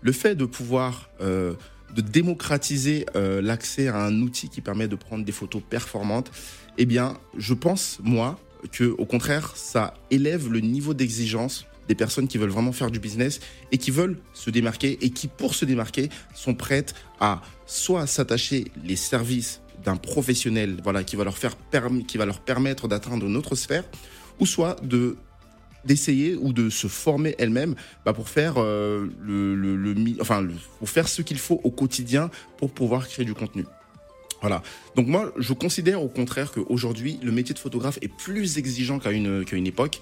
le 0.02 0.12
fait 0.12 0.34
de 0.34 0.44
pouvoir 0.44 1.08
euh, 1.20 1.54
de 1.94 2.00
démocratiser 2.00 3.06
euh, 3.16 3.40
l'accès 3.40 3.88
à 3.88 3.96
un 3.96 4.20
outil 4.20 4.48
qui 4.48 4.60
permet 4.60 4.88
de 4.88 4.96
prendre 4.96 5.24
des 5.24 5.32
photos 5.32 5.62
performantes, 5.68 6.30
eh 6.78 6.86
bien, 6.86 7.18
je 7.36 7.54
pense 7.54 7.98
moi 8.02 8.38
que 8.70 8.94
au 8.98 9.04
contraire, 9.04 9.52
ça 9.56 9.94
élève 10.10 10.50
le 10.50 10.60
niveau 10.60 10.94
d'exigence 10.94 11.66
des 11.88 11.94
personnes 11.94 12.28
qui 12.28 12.38
veulent 12.38 12.50
vraiment 12.50 12.72
faire 12.72 12.90
du 12.90 13.00
business 13.00 13.40
et 13.72 13.78
qui 13.78 13.90
veulent 13.90 14.16
se 14.34 14.50
démarquer 14.50 14.98
et 15.02 15.10
qui, 15.10 15.26
pour 15.26 15.54
se 15.54 15.64
démarquer, 15.64 16.08
sont 16.34 16.54
prêtes 16.54 16.94
à 17.20 17.42
soit 17.66 18.06
s'attacher 18.06 18.66
les 18.84 18.96
services 18.96 19.60
d'un 19.84 19.96
professionnel, 19.96 20.76
voilà, 20.82 21.02
qui 21.02 21.16
va 21.16 21.24
leur 21.24 21.36
faire 21.36 21.56
qui 22.06 22.18
va 22.18 22.24
leur 22.24 22.40
permettre 22.40 22.86
d'atteindre 22.86 23.26
une 23.26 23.36
autre 23.36 23.56
sphère, 23.56 23.84
ou 24.38 24.46
soit 24.46 24.76
de 24.84 25.16
d'essayer 25.84 26.36
ou 26.36 26.52
de 26.52 26.70
se 26.70 26.86
former 26.86 27.34
elle-même 27.38 27.74
bah, 28.04 28.12
pour 28.12 28.28
faire 28.28 28.54
euh, 28.58 29.08
le, 29.20 29.54
le, 29.54 29.94
enfin 30.20 30.46
pour 30.78 30.88
faire 30.88 31.08
ce 31.08 31.22
qu'il 31.22 31.38
faut 31.38 31.60
au 31.64 31.70
quotidien 31.70 32.30
pour 32.56 32.70
pouvoir 32.70 33.08
créer 33.08 33.24
du 33.24 33.34
contenu. 33.34 33.64
Voilà. 34.40 34.62
Donc 34.96 35.06
moi, 35.06 35.32
je 35.38 35.52
considère 35.52 36.02
au 36.02 36.08
contraire 36.08 36.50
qu'aujourd'hui, 36.50 37.18
le 37.22 37.30
métier 37.30 37.54
de 37.54 37.60
photographe 37.60 37.98
est 38.02 38.08
plus 38.08 38.58
exigeant 38.58 38.98
qu'à 38.98 39.12
une, 39.12 39.44
qu'à 39.44 39.56
une 39.56 39.68
époque 39.68 40.00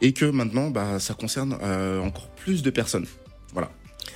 et 0.00 0.12
que 0.12 0.24
maintenant, 0.24 0.70
bah, 0.70 0.98
ça 0.98 1.14
concerne 1.14 1.58
euh, 1.62 2.00
encore 2.00 2.28
plus 2.30 2.62
de 2.62 2.70
personnes. 2.70 3.06
Voilà. 3.52 3.70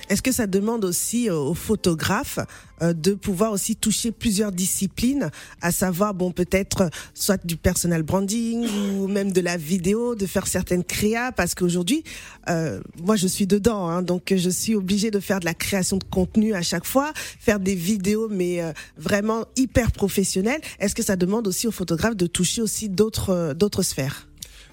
Est-ce 0.09 0.21
que 0.21 0.31
ça 0.31 0.47
demande 0.47 0.85
aussi 0.85 1.29
aux 1.29 1.53
photographes 1.53 2.39
de 2.81 3.13
pouvoir 3.13 3.51
aussi 3.51 3.75
toucher 3.75 4.11
plusieurs 4.11 4.51
disciplines, 4.51 5.29
à 5.61 5.71
savoir 5.71 6.13
bon 6.13 6.31
peut-être 6.31 6.89
soit 7.13 7.45
du 7.45 7.57
personal 7.57 8.03
branding 8.03 8.67
ou 8.97 9.07
même 9.07 9.31
de 9.31 9.41
la 9.41 9.57
vidéo, 9.57 10.15
de 10.15 10.25
faire 10.25 10.47
certaines 10.47 10.83
créas? 10.83 11.31
Parce 11.31 11.55
qu'aujourd'hui, 11.55 12.03
moi 12.47 13.15
je 13.15 13.27
suis 13.27 13.45
dedans, 13.47 13.87
hein, 13.87 14.01
donc 14.01 14.33
je 14.35 14.49
suis 14.49 14.75
obligée 14.75 15.11
de 15.11 15.19
faire 15.19 15.39
de 15.39 15.45
la 15.45 15.53
création 15.53 15.97
de 15.97 16.03
contenu 16.05 16.53
à 16.53 16.61
chaque 16.61 16.85
fois, 16.85 17.11
faire 17.15 17.59
des 17.59 17.75
vidéos 17.75 18.29
mais 18.29 18.61
vraiment 18.97 19.45
hyper 19.57 19.91
professionnelles. 19.91 20.61
Est-ce 20.79 20.95
que 20.95 21.03
ça 21.03 21.17
demande 21.17 21.47
aussi 21.47 21.67
aux 21.67 21.71
photographes 21.71 22.15
de 22.15 22.27
toucher 22.27 22.61
aussi 22.61 22.89
d'autres 22.89 23.53
d'autres 23.53 23.83
sphères? 23.83 24.28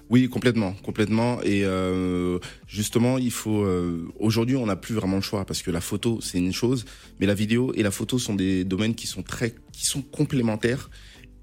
Oui, 0.09 0.29
complètement, 0.29 0.73
complètement. 0.83 1.41
Et 1.43 1.65
euh, 1.65 2.39
justement, 2.67 3.17
il 3.17 3.31
faut. 3.31 3.63
Euh, 3.63 4.07
aujourd'hui, 4.19 4.55
on 4.55 4.65
n'a 4.65 4.77
plus 4.77 4.95
vraiment 4.95 5.17
le 5.17 5.21
choix 5.21 5.45
parce 5.45 5.61
que 5.61 5.71
la 5.71 5.81
photo, 5.81 6.19
c'est 6.21 6.37
une 6.37 6.53
chose, 6.53 6.85
mais 7.19 7.25
la 7.25 7.33
vidéo 7.33 7.73
et 7.75 7.83
la 7.83 7.91
photo 7.91 8.17
sont 8.17 8.35
des 8.35 8.63
domaines 8.63 8.95
qui 8.95 9.07
sont 9.07 9.23
très, 9.23 9.53
qui 9.73 9.85
sont 9.85 10.01
complémentaires. 10.01 10.89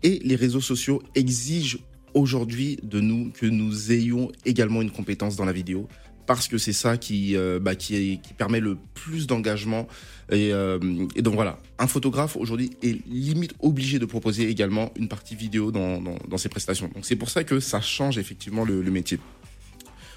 Et 0.02 0.20
les 0.24 0.36
réseaux 0.36 0.60
sociaux 0.60 1.02
exigent 1.14 1.78
aujourd'hui 2.14 2.78
de 2.82 3.00
nous 3.00 3.30
que 3.32 3.46
nous 3.46 3.92
ayons 3.92 4.30
également 4.44 4.80
une 4.80 4.90
compétence 4.90 5.36
dans 5.36 5.44
la 5.44 5.52
vidéo 5.52 5.88
parce 6.26 6.48
que 6.48 6.58
c'est 6.58 6.72
ça 6.72 6.96
qui, 6.96 7.36
euh, 7.36 7.58
bah, 7.60 7.74
qui, 7.74 8.20
qui, 8.22 8.34
permet 8.34 8.60
le 8.60 8.76
plus 8.94 9.26
d'engagement. 9.26 9.86
Et, 10.30 10.52
euh, 10.52 10.78
et, 11.14 11.22
donc 11.22 11.34
voilà, 11.34 11.58
un 11.78 11.86
photographe 11.86 12.36
aujourd'hui 12.36 12.70
est 12.82 13.06
limite 13.06 13.54
obligé 13.60 13.98
de 13.98 14.06
proposer 14.06 14.48
également 14.48 14.90
une 14.96 15.08
partie 15.08 15.34
vidéo 15.34 15.70
dans, 15.70 16.00
dans, 16.00 16.16
dans 16.28 16.38
ses 16.38 16.48
prestations. 16.48 16.90
Donc 16.94 17.04
c'est 17.04 17.16
pour 17.16 17.30
ça 17.30 17.44
que 17.44 17.60
ça 17.60 17.80
change 17.80 18.18
effectivement 18.18 18.64
le, 18.64 18.82
le 18.82 18.90
métier. 18.90 19.18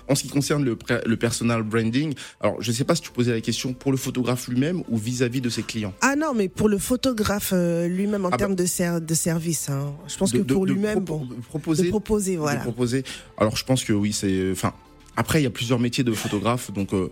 En 0.09 0.15
ce 0.15 0.23
qui 0.23 0.29
concerne 0.29 0.63
le, 0.63 0.77
le 1.05 1.17
personal 1.17 1.63
branding, 1.63 2.13
alors 2.39 2.61
je 2.61 2.71
ne 2.71 2.75
sais 2.75 2.85
pas 2.85 2.95
si 2.95 3.01
tu 3.01 3.11
posais 3.11 3.33
la 3.33 3.41
question 3.41 3.73
pour 3.73 3.91
le 3.91 3.97
photographe 3.97 4.47
lui-même 4.47 4.83
ou 4.89 4.97
vis-à-vis 4.97 5.41
de 5.41 5.49
ses 5.49 5.63
clients. 5.63 5.93
Ah 6.01 6.15
non, 6.15 6.33
mais 6.33 6.47
pour 6.47 6.69
le 6.69 6.77
photographe 6.77 7.51
euh, 7.53 7.87
lui-même 7.87 8.25
en 8.25 8.29
ah 8.31 8.37
termes 8.37 8.55
bah, 8.55 8.63
de, 8.63 8.67
ser 8.67 9.01
de 9.01 9.13
service. 9.13 9.67
Hein. 9.69 9.93
Je 10.07 10.15
pense 10.15 10.31
que 10.31 10.37
pour 10.37 10.65
lui-même, 10.65 11.01
bon, 11.01 11.27
proposer, 11.49 11.83
de 11.83 11.89
proposer, 11.89 12.37
voilà. 12.37 12.59
De 12.59 12.63
proposer. 12.63 13.03
Alors 13.37 13.57
je 13.57 13.65
pense 13.65 13.83
que 13.83 13.91
oui, 13.91 14.13
c'est, 14.13 14.51
enfin, 14.51 14.73
après, 15.17 15.41
il 15.41 15.43
y 15.43 15.47
a 15.47 15.49
plusieurs 15.49 15.79
métiers 15.79 16.03
de 16.03 16.13
photographe, 16.13 16.71
donc 16.71 16.93
euh, 16.93 17.09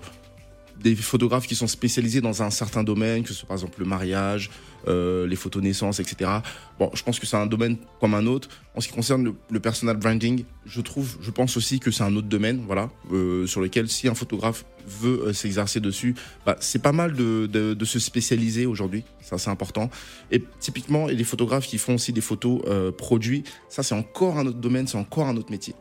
des 0.80 0.96
photographes 0.96 1.48
qui 1.48 1.56
sont 1.56 1.66
spécialisés 1.66 2.22
dans 2.22 2.44
un 2.44 2.52
certain 2.52 2.84
domaine, 2.84 3.24
que 3.24 3.30
ce 3.30 3.34
soit 3.34 3.48
par 3.48 3.58
exemple 3.58 3.80
le 3.80 3.86
mariage, 3.86 4.52
euh, 4.88 5.26
les 5.26 5.36
photos 5.36 5.64
naissance, 5.64 6.00
etc. 6.00 6.30
Bon, 6.78 6.92
je 6.94 7.02
pense 7.02 7.20
que 7.20 7.26
c'est 7.26 7.36
un 7.36 7.48
domaine 7.48 7.78
comme 8.00 8.14
un 8.14 8.28
autre. 8.28 8.48
En 8.76 8.82
ce 8.82 8.90
qui 8.90 8.94
concerne 8.94 9.34
le, 9.50 9.60
personal 9.60 9.98
branding, 9.98 10.44
je 10.68 10.82
trouve, 10.82 11.18
je 11.20 11.32
pense 11.32 11.58
aussi 11.58 11.80
que 11.80 11.90
c'est 11.90 12.04
un 12.04 12.16
autre 12.16 12.28
domaine, 12.28 12.64
voilà, 12.68 12.92
euh, 13.12 13.48
sur 13.48 13.60
lequel 13.60 13.90
si 13.90 14.08
un 14.08 14.14
photographe 14.14 14.66
veut 14.86 15.34
s'exercer 15.34 15.80
dessus, 15.80 16.14
bah, 16.46 16.58
c'est 16.60 16.84
pas 16.84 16.92
mal 16.92 17.14
de, 17.14 17.76
se 17.86 17.98
spécialiser 17.98 18.68
aujourd'hui, 18.68 19.04
ça 19.20 19.40
c'est 19.40 19.50
important. 19.50 19.90
Et 20.32 20.44
typiquement, 20.60 21.08
les 21.08 21.24
photographes 21.24 21.66
qui 21.66 21.80
font 21.80 21.96
aussi 21.96 22.14
des 22.14 22.22
photos 22.22 22.62
produits, 23.00 23.44
ça 23.68 23.82
c'est 23.82 23.96
encore 23.96 24.38
un 24.38 24.46
autre 24.46 24.60
domaine, 24.60 24.86
c'est 24.86 25.00
encore 25.00 25.26
un 25.28 25.38
autre 25.38 25.50
métier. 25.50 25.74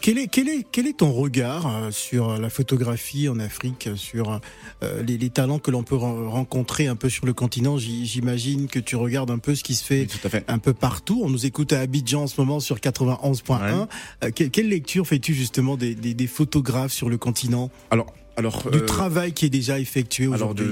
Quel, 0.00 0.18
est, 0.18 0.26
quel, 0.26 0.48
est, 0.48 0.66
quel 0.70 0.86
est 0.86 0.98
ton 0.98 1.12
regard 1.12 1.66
euh, 1.66 1.90
sur 1.90 2.38
la 2.38 2.50
photographie 2.50 3.28
en 3.28 3.38
Afrique, 3.38 3.88
sur 3.96 4.40
euh, 4.82 5.02
les, 5.02 5.30
talents 5.30 5.58
que 5.58 5.70
l'on 5.70 5.82
peut 5.82 5.96
rencontrer 5.96 6.86
un 6.86 6.96
peu 6.96 7.08
sur 7.08 7.26
le 7.26 7.32
continent? 7.32 7.78
J'imagine 7.78 8.68
que 8.68 8.78
tu 8.78 8.96
regardes 8.96 9.30
un 9.30 9.38
peu 9.38 9.54
ce 9.54 9.62
qui 9.62 9.74
se 9.74 9.84
fait, 9.84 10.06
un 10.48 10.58
peu 10.58 10.72
partout. 10.72 11.22
On 11.24 11.30
nous 11.30 11.46
écoute 11.46 11.72
à 11.72 11.80
Abidjan 11.80 12.22
en 12.22 12.26
ce 12.26 12.40
moment 12.40 12.60
sur 12.60 12.76
91.1. 12.76 13.88
Euh, 14.24 14.30
quelle, 14.30 14.68
lecture 14.68 15.06
fais-tu 15.06 15.34
justement 15.34 15.76
des, 15.76 15.94
des, 15.94 16.26
photographes 16.26 16.92
sur 16.92 17.08
le 17.08 17.18
continent? 17.18 17.70
Alors, 17.90 18.12
alors 18.36 18.70
du 18.70 18.84
travail 18.84 19.32
qui 19.32 19.46
est 19.46 19.50
déjà 19.50 19.78
effectué 19.78 20.26
aujourd'hui. 20.26 20.66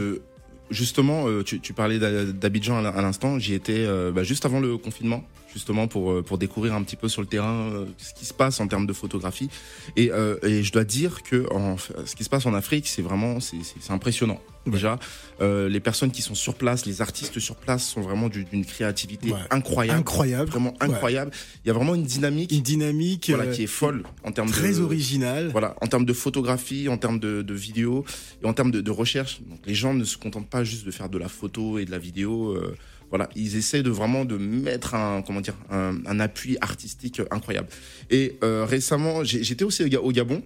Justement, 0.71 1.27
tu, 1.43 1.59
tu 1.59 1.73
parlais 1.73 1.99
d'Abidjan 1.99 2.85
à 2.85 3.03
l'instant. 3.03 3.39
J'y 3.41 3.55
étais 3.55 3.87
bah, 4.13 4.23
juste 4.23 4.47
avant 4.47 4.61
le 4.61 4.77
confinement 4.79 5.25
justement 5.53 5.89
pour 5.89 6.13
euh, 6.13 6.23
pour 6.23 6.39
découvrir 6.39 6.75
un 6.75 6.83
petit 6.83 6.97
peu 6.97 7.09
sur 7.09 7.23
le 7.23 7.27
terrain 7.27 7.71
euh, 7.71 7.87
ce 7.99 8.15
qui 8.15 8.25
se 8.25 8.35
passe 8.35 8.61
en 8.61 8.69
termes 8.69 8.87
de 8.87 8.93
photographie. 8.93 9.49
Et, 9.97 10.11
euh, 10.11 10.39
et 10.43 10.63
je 10.63 10.73
dois 10.73 10.85
dire 10.85 11.23
que 11.23 11.47
en, 11.53 11.77
ce 11.79 12.15
qui 12.17 12.25
se 12.25 12.29
passe 12.29 12.47
en 12.47 12.55
Afrique, 12.55 12.87
c'est 12.87 13.03
vraiment 13.03 13.39
c'est 13.41 13.91
impressionnant. 13.91 14.41
Déjà, 14.67 14.99
euh, 15.41 15.71
les 15.71 15.81
personnes 15.81 16.11
qui 16.11 16.21
sont 16.21 16.35
sur 16.35 16.55
place, 16.55 16.85
les 16.85 17.01
artistes 17.01 17.39
sur 17.41 17.57
place 17.57 17.83
sont 17.83 18.03
vraiment 18.03 18.29
d'une 18.29 18.67
créativité 18.67 19.33
incroyable, 19.51 20.01
incroyable, 20.01 20.51
vraiment 20.51 20.75
incroyable. 20.81 21.31
Il 21.65 21.69
y 21.69 21.71
a 21.71 21.73
vraiment 21.73 21.95
une 21.95 22.05
dynamique, 22.05 22.53
une 22.53 22.61
dynamique 22.61 23.31
voilà, 23.31 23.51
qui 23.51 23.63
est 23.63 23.67
folle 23.67 24.03
en 24.23 24.33
termes 24.33 24.51
très 24.51 24.81
originale. 24.81 25.49
Voilà, 25.51 25.75
en 25.81 25.87
termes 25.87 26.05
de 26.05 26.13
photographie, 26.13 26.91
en 26.91 26.99
termes 26.99 27.19
de, 27.19 27.41
de 27.41 27.55
vidéo 27.55 28.05
et 28.43 28.47
en 28.47 28.53
termes 28.53 28.71
de, 28.71 28.83
de 28.83 28.91
recherche. 28.91 29.41
Donc, 29.41 29.61
les 29.65 29.75
gens 29.75 29.95
ne 29.95 30.05
se 30.05 30.19
contentent 30.19 30.51
pas 30.51 30.63
juste 30.63 30.85
de 30.85 30.91
faire 30.91 31.09
de 31.09 31.17
la 31.17 31.29
photo 31.29 31.79
et 31.79 31.87
de 31.87 31.91
la 31.91 31.99
vidéo. 31.99 32.51
Euh, 32.51 32.77
voilà, 33.11 33.29
ils 33.35 33.57
essaient 33.57 33.83
de 33.83 33.91
vraiment 33.91 34.25
de 34.25 34.37
mettre 34.37 34.95
un 34.95 35.23
comment 35.23 35.41
dire 35.41 35.57
un, 35.71 36.21
appui 36.21 36.57
artistique 36.61 37.21
incroyable. 37.31 37.69
Et 38.11 38.39
euh, 38.43 38.65
récemment, 38.65 39.25
j'étais 39.25 39.65
aussi 39.65 39.85
au 39.97 40.13
Gabon. 40.13 40.43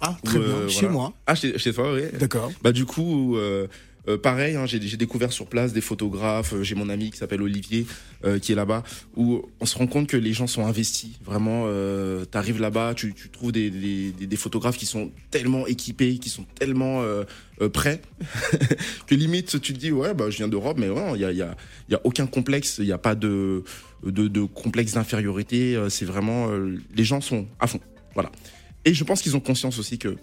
Ah, 0.00 0.16
très 0.24 0.40
bien, 0.40 0.48
euh, 0.48 0.68
chez 0.68 0.88
moi. 0.88 1.12
Ah, 1.26 1.36
chez, 1.36 1.56
chez 1.58 1.72
toi, 1.72 1.94
oui. 1.94 2.02
D'accord. 2.18 2.50
Bah 2.62 2.72
du 2.72 2.84
coup, 2.84 3.36
euh, 3.36 3.68
euh, 4.08 4.18
pareil, 4.18 4.56
hein, 4.56 4.66
j'ai 4.66 4.96
découvert 4.96 5.32
sur 5.32 5.46
place 5.46 5.72
des 5.72 5.80
photographes. 5.80 6.54
Euh, 6.54 6.62
j'ai 6.64 6.74
mon 6.74 6.88
ami 6.88 7.10
qui 7.12 7.18
s'appelle 7.18 7.40
Olivier 7.40 7.86
euh, 8.24 8.40
qui 8.40 8.50
est 8.50 8.54
là-bas, 8.56 8.82
où 9.16 9.42
on 9.60 9.66
se 9.66 9.78
rend 9.78 9.86
compte 9.86 10.08
que 10.08 10.16
les 10.16 10.32
gens 10.32 10.48
sont 10.48 10.66
investis. 10.66 11.12
Vraiment, 11.24 11.64
euh, 11.66 12.24
t'arrives 12.24 12.60
là-bas, 12.60 12.94
tu, 12.94 13.14
trouves 13.32 13.52
des, 13.52 14.36
photographes 14.36 14.76
qui 14.76 14.86
sont 14.86 15.12
tellement 15.30 15.66
équipés, 15.68 16.18
qui 16.18 16.30
sont 16.30 16.44
tellement 16.58 17.02
prêts, 17.72 18.00
que 19.06 19.14
limite 19.14 19.60
tu 19.60 19.72
te 19.72 19.78
dis 19.78 19.92
ouais 19.92 20.14
bah 20.14 20.30
je 20.30 20.38
viens 20.38 20.48
d'Europe, 20.48 20.78
mais 20.78 20.88
il 21.14 21.20
y 21.20 21.24
a, 21.24 21.30
y, 21.30 21.42
a, 21.42 21.54
y 21.88 21.94
a 21.94 22.00
aucun 22.02 22.26
complexe, 22.26 22.78
il 22.78 22.86
n'y 22.86 22.92
a 22.92 22.98
pas 22.98 23.14
de, 23.14 23.62
de, 24.04 24.26
de 24.26 24.42
complexe 24.42 24.94
d'infériorité. 24.94 25.80
C'est 25.88 26.04
vraiment 26.04 26.48
les 26.94 27.04
gens 27.04 27.20
sont 27.20 27.46
à 27.60 27.68
fond. 27.68 27.80
Voilà. 28.14 28.32
Et 28.84 28.94
je 28.94 29.04
pense 29.04 29.22
qu'ils 29.22 29.36
ont 29.36 29.40
conscience 29.40 29.78
aussi 29.78 29.98
que 29.98 30.16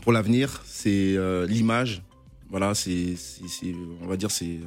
pour 0.00 0.12
l'avenir, 0.12 0.62
c'est 0.64 1.18
l'image 1.46 2.02
voilà, 2.50 2.74
c'est, 2.74 3.14
on 4.02 4.06
va 4.06 4.16
dire, 4.16 4.30
c'est 4.30 4.60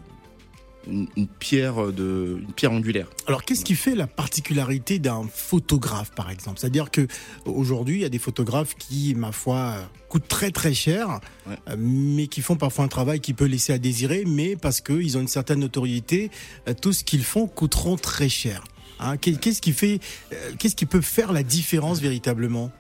une, 0.87 1.07
pierre 1.39 1.91
de, 1.91 2.39
une 2.41 2.53
pierre 2.53 2.71
angulaire. 2.71 3.07
Alors, 3.27 3.43
qu'est-ce 3.43 3.63
qui 3.63 3.75
fait 3.75 3.95
la 3.95 4.07
particularité 4.07 4.99
d'un 4.99 5.23
photographe, 5.31 6.11
par 6.11 6.29
exemple? 6.29 6.59
C'est-à-dire 6.59 6.91
que 6.91 7.07
aujourd'hui, 7.45 7.97
il 7.97 8.01
y 8.01 8.05
a 8.05 8.09
des 8.09 8.19
photographes 8.19 8.75
qui, 8.75 9.15
ma 9.15 9.31
foi, 9.31 9.75
coûtent 10.09 10.27
très 10.27 10.51
très 10.51 10.73
cher, 10.73 11.19
euh, 11.47 11.75
mais 11.77 12.27
qui 12.27 12.41
font 12.41 12.55
parfois 12.55 12.85
un 12.85 12.89
travail 12.89 13.19
qui 13.19 13.33
peut 13.33 13.45
laisser 13.45 13.73
à 13.73 13.77
désirer, 13.77 14.23
mais 14.25 14.55
parce 14.55 14.81
qu'ils 14.81 15.17
ont 15.17 15.21
une 15.21 15.27
certaine 15.27 15.59
notoriété, 15.59 16.31
euh, 16.67 16.73
tout 16.79 16.93
ce 16.93 17.03
qu'ils 17.03 17.23
font 17.23 17.47
coûteront 17.47 17.95
très 17.95 18.29
cher. 18.29 18.63
Hein, 19.01 19.17
qu'est-ce 19.17 19.61
qui 19.61 19.73
fait, 19.73 19.99
euh, 20.31 20.51
qu'est-ce 20.59 20.75
qui 20.75 20.85
peut 20.85 21.01
faire 21.01 21.33
la 21.33 21.41
différence 21.41 21.99
véritablement? 21.99 22.71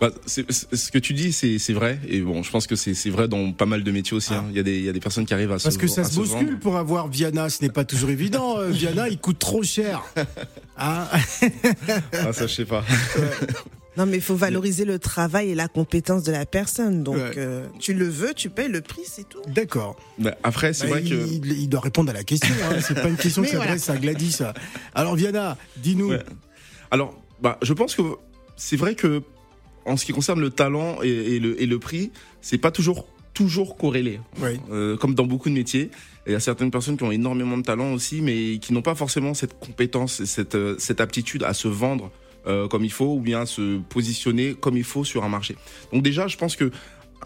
Bah, 0.00 0.10
Ce 0.26 0.90
que 0.90 0.98
tu 0.98 1.14
dis, 1.14 1.32
c'est 1.32 1.72
vrai. 1.72 2.00
Et 2.08 2.20
bon, 2.20 2.42
je 2.42 2.50
pense 2.50 2.66
que 2.66 2.76
c'est 2.76 3.10
vrai 3.10 3.28
dans 3.28 3.52
pas 3.52 3.66
mal 3.66 3.84
de 3.84 3.90
métiers 3.90 4.16
aussi. 4.16 4.34
Hein. 4.34 4.44
Ah. 4.46 4.50
Il, 4.50 4.56
y 4.56 4.60
a 4.60 4.62
des, 4.62 4.76
il 4.78 4.84
y 4.84 4.88
a 4.88 4.92
des 4.92 5.00
personnes 5.00 5.24
qui 5.24 5.34
arrivent 5.34 5.52
à 5.52 5.58
Parce 5.58 5.76
que 5.76 5.86
ça 5.86 6.04
se 6.04 6.16
bouscule 6.16 6.58
pour 6.58 6.76
avoir 6.76 7.08
Viana. 7.08 7.48
Ce 7.48 7.62
n'est 7.62 7.70
pas 7.70 7.84
toujours 7.84 8.10
évident. 8.10 8.58
Euh, 8.58 8.70
Viana, 8.70 9.08
il 9.08 9.18
coûte 9.18 9.38
trop 9.38 9.62
cher. 9.62 10.02
Hein? 10.80 11.08
Ah, 12.12 12.32
ça, 12.32 12.46
je 12.46 12.54
sais 12.54 12.64
pas. 12.64 12.84
Non, 13.98 14.06
mais 14.06 14.18
il 14.18 14.22
faut 14.22 14.36
valoriser 14.36 14.84
le 14.84 15.00
travail 15.00 15.50
et 15.50 15.54
la 15.56 15.66
compétence 15.66 16.22
de 16.22 16.30
la 16.30 16.46
personne. 16.46 17.02
Donc, 17.02 17.16
euh, 17.16 17.66
tu 17.80 17.94
le 17.94 18.06
veux, 18.06 18.32
tu 18.32 18.48
payes 18.48 18.68
le 18.68 18.80
prix, 18.80 19.02
c'est 19.04 19.28
tout. 19.28 19.42
D'accord. 19.48 19.96
après, 20.44 20.72
c'est 20.72 20.84
bah, 20.84 20.92
vrai 20.92 21.02
il, 21.02 21.10
que. 21.10 21.52
Il, 21.52 21.68
doit 21.68 21.80
répondre 21.80 22.10
à 22.10 22.12
la 22.12 22.22
question. 22.22 22.54
Hein. 22.70 22.76
C'est 22.80 22.94
pas 22.94 23.08
une 23.08 23.16
question 23.16 23.42
qui 23.42 23.50
s'adresse 23.50 23.90
à 23.90 23.96
Gladys. 23.96 24.38
Alors, 24.94 25.16
Viana, 25.16 25.58
dis-nous. 25.78 26.12
Alors, 26.92 27.20
bah, 27.42 27.58
je 27.60 27.72
pense 27.72 27.96
que 27.96 28.02
c'est 28.56 28.76
vrai 28.76 28.94
que, 28.94 29.22
en 29.84 29.96
ce 29.96 30.04
qui 30.04 30.12
concerne 30.12 30.40
le 30.40 30.50
talent 30.50 31.02
et, 31.02 31.40
le, 31.40 31.60
et 31.60 31.66
le 31.66 31.78
prix, 31.78 32.12
c'est 32.40 32.58
pas 32.58 32.70
toujours 32.70 33.06
toujours 33.34 33.76
corrélé. 33.76 34.18
Euh, 34.70 34.96
comme 34.96 35.14
dans 35.14 35.26
beaucoup 35.26 35.48
de 35.48 35.54
métiers. 35.54 35.90
Il 36.26 36.32
y 36.32 36.34
a 36.34 36.40
certaines 36.40 36.72
personnes 36.72 36.96
qui 36.96 37.04
ont 37.04 37.12
énormément 37.12 37.56
de 37.56 37.62
talent 37.62 37.92
aussi, 37.92 38.20
mais 38.20 38.58
qui 38.58 38.72
n'ont 38.72 38.82
pas 38.82 38.96
forcément 38.96 39.32
cette 39.32 39.58
compétence, 39.60 40.24
cette, 40.24 40.56
euh, 40.56 40.74
cette 40.78 41.00
aptitude 41.00 41.44
à 41.44 41.54
se 41.54 41.68
vendre 41.68 42.10
euh, 42.48 42.68
comme 42.68 42.84
il 42.84 42.92
faut 42.92 43.14
ou 43.14 43.20
bien 43.20 43.46
se 43.46 43.78
positionner 43.78 44.54
comme 44.54 44.76
il 44.76 44.84
faut 44.84 45.04
sur 45.04 45.24
un 45.24 45.28
marché. 45.28 45.56
Donc 45.92 46.02
déjà, 46.02 46.26
je 46.26 46.36
pense 46.36 46.56
que 46.56 46.70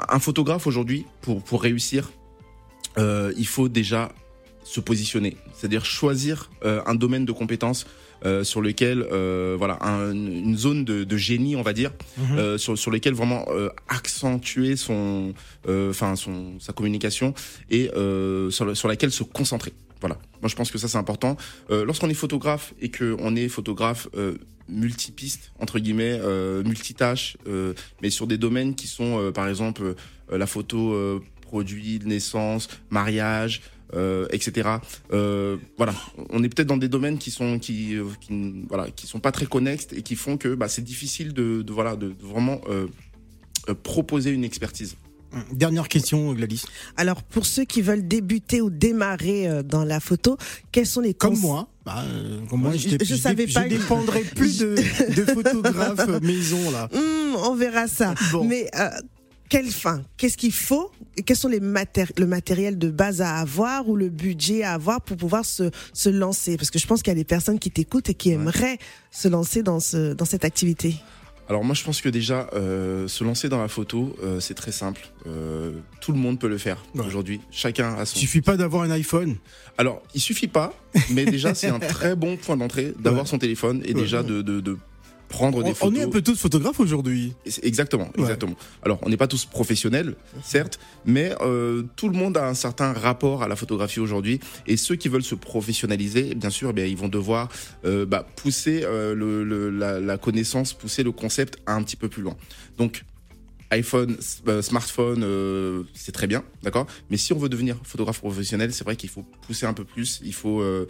un 0.08 0.18
photographe 0.18 0.66
aujourd'hui, 0.66 1.04
pour, 1.20 1.42
pour 1.42 1.62
réussir, 1.62 2.10
euh, 2.98 3.32
il 3.36 3.46
faut 3.46 3.68
déjà 3.68 4.10
se 4.64 4.80
positionner, 4.80 5.36
c'est-à-dire 5.54 5.84
choisir 5.84 6.50
euh, 6.64 6.80
un 6.86 6.94
domaine 6.94 7.24
de 7.24 7.32
compétences 7.32 7.86
euh, 8.24 8.44
sur 8.44 8.60
lequel 8.60 9.04
euh, 9.10 9.56
voilà 9.58 9.78
un, 9.82 10.12
une 10.12 10.56
zone 10.56 10.84
de, 10.84 11.02
de, 11.02 11.16
génie 11.16 11.56
on 11.56 11.62
va 11.62 11.72
dire 11.72 11.90
mhm. 12.16 12.56
sur 12.56 12.78
sur 12.78 12.92
lesquels 12.92 13.14
vraiment 13.14 13.46
accentuer 13.88 14.76
son 14.76 15.34
enfin 15.68 16.14
son 16.14 16.60
sa 16.60 16.72
communication 16.72 17.34
et 17.70 17.90
sur, 18.50 18.76
sur 18.76 18.88
laquelle 18.88 19.10
se 19.10 19.24
concentrer 19.24 19.72
voilà 20.02 20.18
moi 20.42 20.48
je 20.48 20.56
pense 20.56 20.70
que 20.70 20.78
ça 20.78 20.88
c'est 20.88 20.98
important 20.98 21.36
lorsqu'on 21.70 22.10
est 22.10 22.14
photographe 22.14 22.74
et 22.80 22.90
que 22.90 23.16
on 23.20 23.34
est 23.34 23.48
photographe 23.48 24.08
multipiste 24.68 25.52
entre 25.58 25.78
guillemets 25.78 26.20
multitâche 26.64 27.38
mais 28.02 28.10
sur 28.10 28.26
des 28.26 28.36
domaines 28.36 28.74
qui 28.74 28.86
sont 28.88 29.32
par 29.32 29.48
exemple 29.48 29.94
la 30.30 30.46
photo 30.46 31.22
produit, 31.52 32.00
naissance, 32.02 32.68
mariage, 32.88 33.60
euh, 33.92 34.26
etc. 34.30 34.70
Euh, 35.12 35.58
voilà, 35.76 35.94
on 36.30 36.42
est 36.42 36.48
peut-être 36.48 36.66
dans 36.66 36.78
des 36.78 36.88
domaines 36.88 37.18
qui 37.18 37.30
sont 37.30 37.58
qui, 37.58 37.94
euh, 37.94 38.04
voilà 38.70 38.90
qui 38.90 39.06
sont 39.06 39.20
pas 39.20 39.32
très 39.32 39.44
connexes 39.44 39.88
et 39.92 40.00
qui 40.00 40.16
font 40.16 40.38
que 40.38 40.54
bah, 40.54 40.68
c'est 40.68 40.82
difficile 40.82 41.34
de, 41.34 41.62
voilà 41.68 41.94
de, 41.94 42.10
vraiment 42.20 42.62
euh, 42.70 42.86
euh, 43.68 43.74
proposer 43.74 44.30
une 44.30 44.44
expertise. 44.44 44.96
Dernière 45.52 45.88
question, 45.88 46.32
Gladys. 46.34 46.64
Alors, 46.96 47.22
pour 47.22 47.46
ceux 47.46 47.64
qui 47.64 47.82
veulent 47.82 48.06
débuter 48.06 48.60
ou 48.60 48.70
démarrer 48.70 49.62
dans 49.64 49.84
la 49.84 50.00
photo, 50.00 50.36
quels 50.70 50.86
sont 50.86 51.00
les 51.00 51.14
comme 51.14 51.38
moi 51.38 51.68
bah, 51.84 52.04
comme 52.48 52.60
moi, 52.60 52.76
je, 52.76 52.90
je, 53.02 53.14
savais 53.16 53.46
pas. 53.46 53.64
Je 53.64 53.68
dépendrais 53.68 54.20
plus 54.20 54.58
de, 54.58 54.74
de 55.16 55.24
photographes 55.24 56.20
maison 56.22 56.70
là. 56.70 56.88
Mmh, 56.92 57.36
on 57.36 57.54
verra 57.56 57.88
ça. 57.88 58.14
Bon. 58.30 58.44
Mais 58.44 58.68
euh, 58.78 58.88
quelle 59.48 59.70
fin? 59.70 60.02
Qu'est-ce 60.16 60.36
qu'il 60.36 60.52
faut? 60.52 60.90
Quels 61.26 61.36
sont 61.36 61.48
les 61.48 61.60
le 61.60 62.26
matériel 62.26 62.78
de 62.78 62.88
base 62.88 63.20
à 63.20 63.36
avoir 63.36 63.88
ou 63.88 63.96
le 63.96 64.08
budget 64.08 64.62
à 64.62 64.74
avoir 64.74 65.00
pour 65.00 65.16
pouvoir 65.16 65.44
se, 65.44 65.70
se 65.92 66.08
lancer? 66.08 66.56
Parce 66.56 66.70
que 66.70 66.78
je 66.78 66.86
pense 66.86 67.02
qu'il 67.02 67.10
y 67.10 67.16
a 67.16 67.16
des 67.16 67.24
personnes 67.24 67.58
qui 67.58 67.70
t'écoutent 67.70 68.08
et 68.08 68.14
qui 68.14 68.30
aimeraient 68.30 68.78
se 69.10 69.28
lancer 69.28 69.62
dans, 69.62 69.80
ce, 69.80 70.14
dans 70.14 70.24
cette 70.24 70.44
activité. 70.44 70.94
Alors 71.52 71.64
moi 71.64 71.74
je 71.74 71.84
pense 71.84 72.00
que 72.00 72.08
déjà 72.08 72.48
euh, 72.54 73.06
se 73.08 73.24
lancer 73.24 73.50
dans 73.50 73.60
la 73.60 73.68
photo 73.68 74.16
euh, 74.22 74.40
c'est 74.40 74.54
très 74.54 74.72
simple. 74.72 75.02
Euh, 75.26 75.72
tout 76.00 76.12
le 76.12 76.18
monde 76.18 76.38
peut 76.38 76.48
le 76.48 76.56
faire 76.56 76.82
aujourd'hui. 76.94 77.42
Chacun 77.50 77.92
a 77.92 78.06
son. 78.06 78.16
Il 78.16 78.20
suffit 78.20 78.40
pas 78.40 78.56
d'avoir 78.56 78.84
un 78.84 78.90
iPhone. 78.90 79.36
Alors 79.76 80.02
il 80.14 80.22
suffit 80.22 80.48
pas, 80.48 80.72
mais 81.10 81.26
déjà 81.26 81.52
c'est 81.52 81.68
un 81.68 81.78
très 81.98 82.16
bon 82.16 82.38
point 82.38 82.56
d'entrée 82.56 82.94
d'avoir 82.98 83.26
son 83.26 83.36
téléphone 83.38 83.82
et 83.84 83.92
déjà 83.92 84.22
de, 84.22 84.40
de, 84.40 84.60
de 84.60 84.78
prendre 85.32 85.64
des 85.64 85.74
photos. 85.74 85.98
On 85.98 86.00
est 86.00 86.04
un 86.04 86.10
peu 86.10 86.22
tous 86.22 86.38
photographes 86.38 86.78
aujourd'hui. 86.78 87.32
Exactement, 87.62 88.08
exactement. 88.16 88.54
Alors, 88.84 88.98
on 89.02 89.08
n'est 89.08 89.16
pas 89.16 89.26
tous 89.26 89.44
professionnels, 89.46 90.14
certes, 90.44 90.78
mais 91.04 91.34
euh, 91.40 91.82
tout 91.96 92.08
le 92.08 92.16
monde 92.16 92.36
a 92.36 92.46
un 92.46 92.54
certain 92.54 92.92
rapport 92.92 93.42
à 93.42 93.48
la 93.48 93.56
photographie 93.56 93.98
aujourd'hui. 93.98 94.38
Et 94.66 94.76
ceux 94.76 94.94
qui 94.94 95.08
veulent 95.08 95.24
se 95.24 95.34
professionnaliser, 95.34 96.34
bien 96.34 96.50
sûr, 96.50 96.72
bien, 96.72 96.84
ils 96.84 96.96
vont 96.96 97.08
devoir 97.08 97.48
euh, 97.84 98.06
bah, 98.06 98.24
pousser 98.36 98.82
euh, 98.84 99.14
le, 99.14 99.70
la, 99.70 99.98
la, 99.98 100.18
connaissance, 100.18 100.74
pousser 100.74 101.02
le 101.02 101.12
concept 101.12 101.58
un 101.66 101.82
petit 101.82 101.96
peu 101.96 102.08
plus 102.08 102.22
loin. 102.22 102.36
Donc, 102.76 103.04
iPhone, 103.72 104.16
smartphone, 104.60 105.22
euh, 105.24 105.84
c'est 105.94 106.12
très 106.12 106.26
bien, 106.26 106.44
d'accord? 106.62 106.86
Mais 107.10 107.16
si 107.16 107.32
on 107.32 107.38
veut 107.38 107.48
devenir 107.48 107.78
photographe 107.84 108.18
professionnel, 108.18 108.72
c'est 108.72 108.84
vrai 108.84 108.96
qu'il 108.96 109.08
faut 109.08 109.24
pousser 109.46 109.64
un 109.64 109.72
peu 109.72 109.84
plus. 109.84 110.20
Il 110.24 110.34
faut 110.34 110.60
euh, 110.60 110.86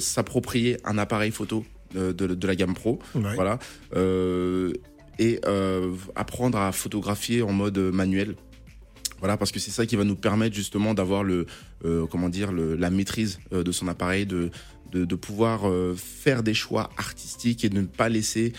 s'approprier 0.00 0.78
un 0.84 0.96
appareil 0.96 1.30
photo 1.30 1.64
de, 1.94 2.12
de, 2.12 2.46
la 2.46 2.54
gamme 2.54 2.74
pro, 2.74 2.98
voilà, 3.14 3.58
et 5.18 5.40
apprendre 6.14 6.58
à 6.58 6.72
photographier 6.72 7.42
en 7.42 7.52
mode 7.52 7.78
manuel. 7.78 8.36
Voilà, 9.20 9.36
parce 9.36 9.52
que 9.52 9.60
c'est 9.60 9.70
ça 9.70 9.86
qui 9.86 9.94
va 9.94 10.04
nous 10.04 10.16
permettre 10.16 10.56
justement 10.56 10.94
d'avoir 10.94 11.22
le, 11.22 11.46
comment 12.10 12.28
dire, 12.28 12.50
le, 12.52 12.74
la 12.74 12.90
maîtrise 12.90 13.38
de 13.52 13.72
son 13.72 13.86
appareil, 13.88 14.26
de, 14.26 14.50
de, 14.90 15.04
de 15.04 15.14
pouvoir 15.14 15.62
faire 15.96 16.42
des 16.42 16.54
choix 16.54 16.90
artistiques 16.96 17.64
et 17.64 17.68
de 17.68 17.80
ne 17.80 17.86
pas 17.86 18.08
laisser 18.08 18.52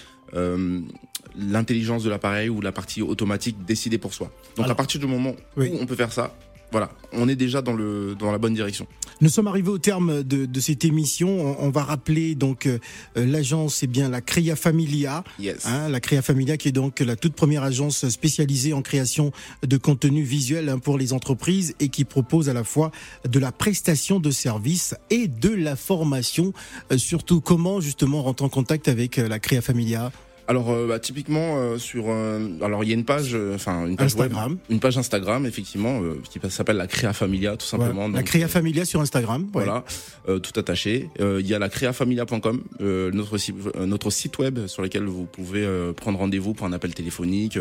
l'intelligence 1.36 2.04
de 2.04 2.10
l'appareil 2.10 2.50
ou 2.50 2.62
la 2.62 2.72
partie 2.72 3.02
automatique 3.02 3.66
décider 3.66 3.98
pour 3.98 4.14
soi. 4.14 4.32
Donc 4.56 4.70
à 4.70 4.76
partir 4.76 5.00
du 5.00 5.08
moment 5.08 5.36
où 5.58 5.64
on 5.82 5.86
peut 5.86 5.96
faire 5.96 6.12
ça, 6.14 6.36
voilà, 6.74 6.90
on 7.12 7.30
est 7.30 7.36
déjà 7.36 7.62
dans 7.62 7.74
le 7.74 8.16
dans 8.18 8.32
la 8.32 8.40
bonne 8.40 8.56
direction. 8.56 8.88
Nous 9.22 9.30
sommes 9.30 9.46
arrivés 9.46 9.70
au 9.70 9.78
terme 9.78 10.24
de, 10.24 10.48
de 10.48 10.60
cette 10.60 10.84
émission. 10.86 11.56
On, 11.60 11.70
va 11.70 11.84
rappeler 11.84 12.34
donc 12.34 12.66
euh, 12.66 12.80
l'agence, 13.16 13.76
c'est 13.76 13.88
bien 13.88 14.10
la 14.10 14.22
Crea 14.22 14.56
Familia, 14.56 15.24
yes. 15.38 15.68
hein, 15.68 15.88
la 15.88 16.00
Crea 16.00 16.24
Familia 16.24 16.58
qui 16.58 16.70
est 16.70 16.74
donc 16.74 17.00
la 17.00 17.16
toute 17.16 17.36
première 17.36 17.62
agence 17.62 18.10
spécialisée 18.10 18.74
en 18.74 18.82
création 18.82 19.32
de 19.62 19.78
contenu 19.78 20.24
visuel 20.24 20.68
hein, 20.68 20.80
pour 20.80 20.98
les 20.98 21.14
entreprises 21.14 21.76
et 21.80 21.90
qui 21.90 22.06
propose 22.06 22.50
à 22.50 22.54
la 22.54 22.64
fois 22.64 22.92
de 23.24 23.38
la 23.38 23.52
prestation 23.52 24.20
de 24.20 24.32
services 24.32 24.96
et 25.12 25.28
de 25.28 25.50
la 25.50 25.76
formation. 25.76 26.52
Euh, 26.92 26.98
surtout 26.98 27.40
comment 27.40 27.82
justement 27.82 28.24
rentrer 28.24 28.46
en 28.48 28.50
contact 28.50 28.88
avec 28.88 29.20
euh, 29.20 29.28
la 29.28 29.38
Crea 29.38 29.62
Familia? 29.62 30.12
Alors 30.48 30.72
euh, 30.72 30.88
bah, 30.88 31.00
typiquement 31.00 31.58
euh, 31.58 31.78
sur 31.78 32.06
euh, 32.10 32.40
alors 32.62 32.84
il 32.84 32.90
y 32.90 32.92
a 32.92 32.96
une 32.96 33.06
page 33.06 33.36
enfin 33.54 33.86
une 33.86 33.96
page 33.96 34.08
Instagram. 34.08 34.58
Une 34.70 34.80
page 34.80 34.98
Instagram 34.98 35.46
effectivement 35.46 36.02
qui 36.30 36.40
s'appelle 36.50 36.78
la 36.78 36.88
Créa 36.88 37.14
Familia 37.14 37.56
tout 37.56 37.66
simplement. 37.66 38.08
La 38.08 38.24
Créa 38.24 38.48
Familia 38.48 38.86
sur 38.86 39.02
Instagram 39.02 39.48
voilà 39.52 39.84
tout 40.26 40.60
attaché. 40.60 41.10
Il 41.20 41.48
y 41.48 41.54
a 41.54 41.60
la 41.60 41.70
créafamilia.com 41.70 42.64
notre 42.80 43.86
notre 43.86 44.10
site 44.10 44.38
web 44.40 44.68
sur 44.68 44.82
lequel 44.82 45.04
vous 45.04 45.26
pouvez 45.26 45.68
prendre 45.96 46.20
rendez-vous 46.20 46.54
pour 46.54 46.68
un 46.68 46.74
appel 46.74 46.94
téléphonique 46.94 47.58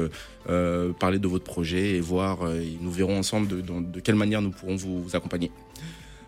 parler 0.99 1.18
de 1.18 1.29
votre 1.29 1.45
projet 1.45 1.97
et 1.97 2.01
voir 2.01 2.51
et 2.53 2.79
nous 2.81 2.90
verrons 2.90 3.18
ensemble 3.18 3.49
de, 3.49 3.61
de, 3.61 4.01
quelle 4.01 4.14
manière 4.14 4.42
nous 4.42 4.51
pourrons 4.51 4.77
vous, 4.77 5.03
vous 5.03 5.16
accompagner. 5.16 5.51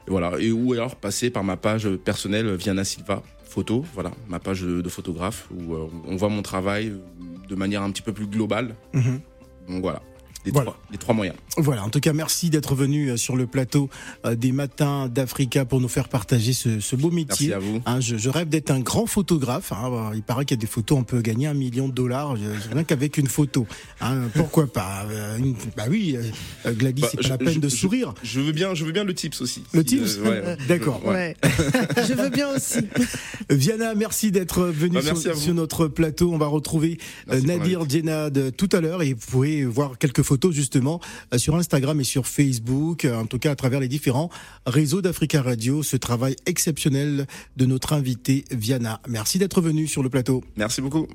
Et 0.06 0.10
voilà. 0.10 0.32
Et 0.38 0.52
ou 0.52 0.72
alors 0.72 0.96
passer 0.96 1.30
par 1.30 1.44
ma 1.44 1.56
page 1.56 1.88
personnelle 1.96 2.54
Viana 2.54 2.84
Silva 2.84 3.22
photo, 3.54 3.84
voilà, 3.94 4.10
ma 4.28 4.40
page 4.40 4.62
de, 4.62 4.88
photographe 4.88 5.48
où 5.54 5.74
euh, 5.74 5.86
on 6.08 6.16
voit 6.16 6.28
mon 6.28 6.42
travail 6.42 6.92
de 7.48 7.54
manière 7.54 7.82
un 7.82 7.90
petit 7.92 8.02
peu 8.02 8.12
plus 8.12 8.26
globale. 8.26 8.74
Mhm. 8.92 9.20
Donc 9.68 9.82
voilà 9.82 10.02
les, 10.44 10.52
trois, 10.52 10.78
les 10.90 10.98
trois 10.98 11.14
moyens. 11.14 11.36
Voilà, 11.56 11.84
en 11.84 11.88
tout 11.88 12.00
cas, 12.00 12.12
merci 12.12 12.50
d'être 12.50 12.74
venu 12.74 13.08
euh, 13.08 13.16
sur 13.16 13.36
le 13.36 13.46
plateau 13.46 13.88
euh, 14.26 14.34
des 14.34 14.52
matins 14.52 15.08
d'Africa 15.08 15.64
pour 15.64 15.80
nous 15.80 15.88
faire 15.88 16.08
partager 16.08 16.52
ce, 16.52 16.80
ce 16.80 16.96
beau 16.96 17.10
métier. 17.10 17.48
Merci 17.48 17.52
à 17.52 17.58
vous. 17.58 17.82
Hein, 17.86 18.00
je, 18.00 18.16
je, 18.16 18.28
rêve 18.28 18.48
d'être 18.48 18.70
un 18.70 18.80
grand 18.80 19.06
photographe. 19.06 19.72
Hein. 19.72 20.10
Il 20.14 20.22
paraît 20.22 20.44
qu'il 20.44 20.56
y 20.56 20.60
a 20.60 20.60
des 20.60 20.66
photos, 20.66 20.98
on 20.98 21.04
peut 21.04 21.20
gagner 21.20 21.46
un 21.46 21.54
million 21.54 21.88
de 21.88 21.92
dollars 21.92 22.34
rien 22.72 22.84
qu'avec 22.84 23.16
une 23.18 23.28
photo. 23.28 23.66
Hein. 24.00 24.22
Pourquoi 24.34 24.66
pas 24.66 25.06
euh, 25.10 25.38
Bah 25.76 25.84
oui, 25.88 26.16
Gladys, 26.66 27.02
bah, 27.02 27.08
c'est 27.10 27.22
pas 27.22 27.28
la 27.28 27.38
peine 27.38 27.60
de 27.60 27.68
sourire. 27.68 28.14
Je 28.22 28.40
veux 28.40 28.52
bien, 28.52 28.74
je 28.74 28.84
veux 28.84 28.92
bien 28.92 29.04
le 29.04 29.14
tips 29.14 29.40
aussi. 29.40 29.62
Le 29.72 29.84
tips, 29.84 30.18
ouais, 30.18 30.56
d'accord. 30.68 31.04
Ouais. 31.06 31.36
je 32.08 32.14
veux 32.14 32.30
bien 32.30 32.48
aussi. 32.54 32.80
Viana, 33.50 33.94
merci 33.94 34.30
d'être 34.30 34.64
venu 34.64 34.94
bah, 34.94 35.14
sur, 35.14 35.36
sur, 35.36 35.54
notre 35.54 35.86
plateau. 35.88 36.32
On 36.32 36.38
va 36.38 36.46
retrouver 36.46 36.98
Nadir 37.28 37.88
Djenad 37.88 38.54
tout 38.56 38.68
à 38.72 38.80
l'heure 38.80 39.02
et 39.02 39.14
vous 39.14 39.26
pouvez 39.30 39.64
voir 39.64 39.98
quelques 39.98 40.22
photos 40.22 40.33
justement 40.50 41.00
euh, 41.32 41.38
sur 41.38 41.56
Instagram 41.56 42.00
et 42.00 42.04
sur 42.04 42.26
Facebook, 42.26 43.04
euh, 43.04 43.16
en 43.16 43.26
tout 43.26 43.38
cas 43.38 43.52
à 43.52 43.56
travers 43.56 43.80
les 43.80 43.88
différents 43.88 44.30
réseaux 44.66 45.02
d'Africa 45.02 45.42
Radio, 45.42 45.82
ce 45.82 45.96
travail 45.96 46.36
exceptionnel 46.46 47.26
de 47.56 47.66
notre 47.66 47.92
invité 47.92 48.44
Viana. 48.50 49.00
Merci 49.08 49.38
d'être 49.38 49.60
venu 49.60 49.86
sur 49.86 50.02
le 50.02 50.10
plateau. 50.10 50.42
Merci 50.56 50.80
beaucoup. 50.80 51.06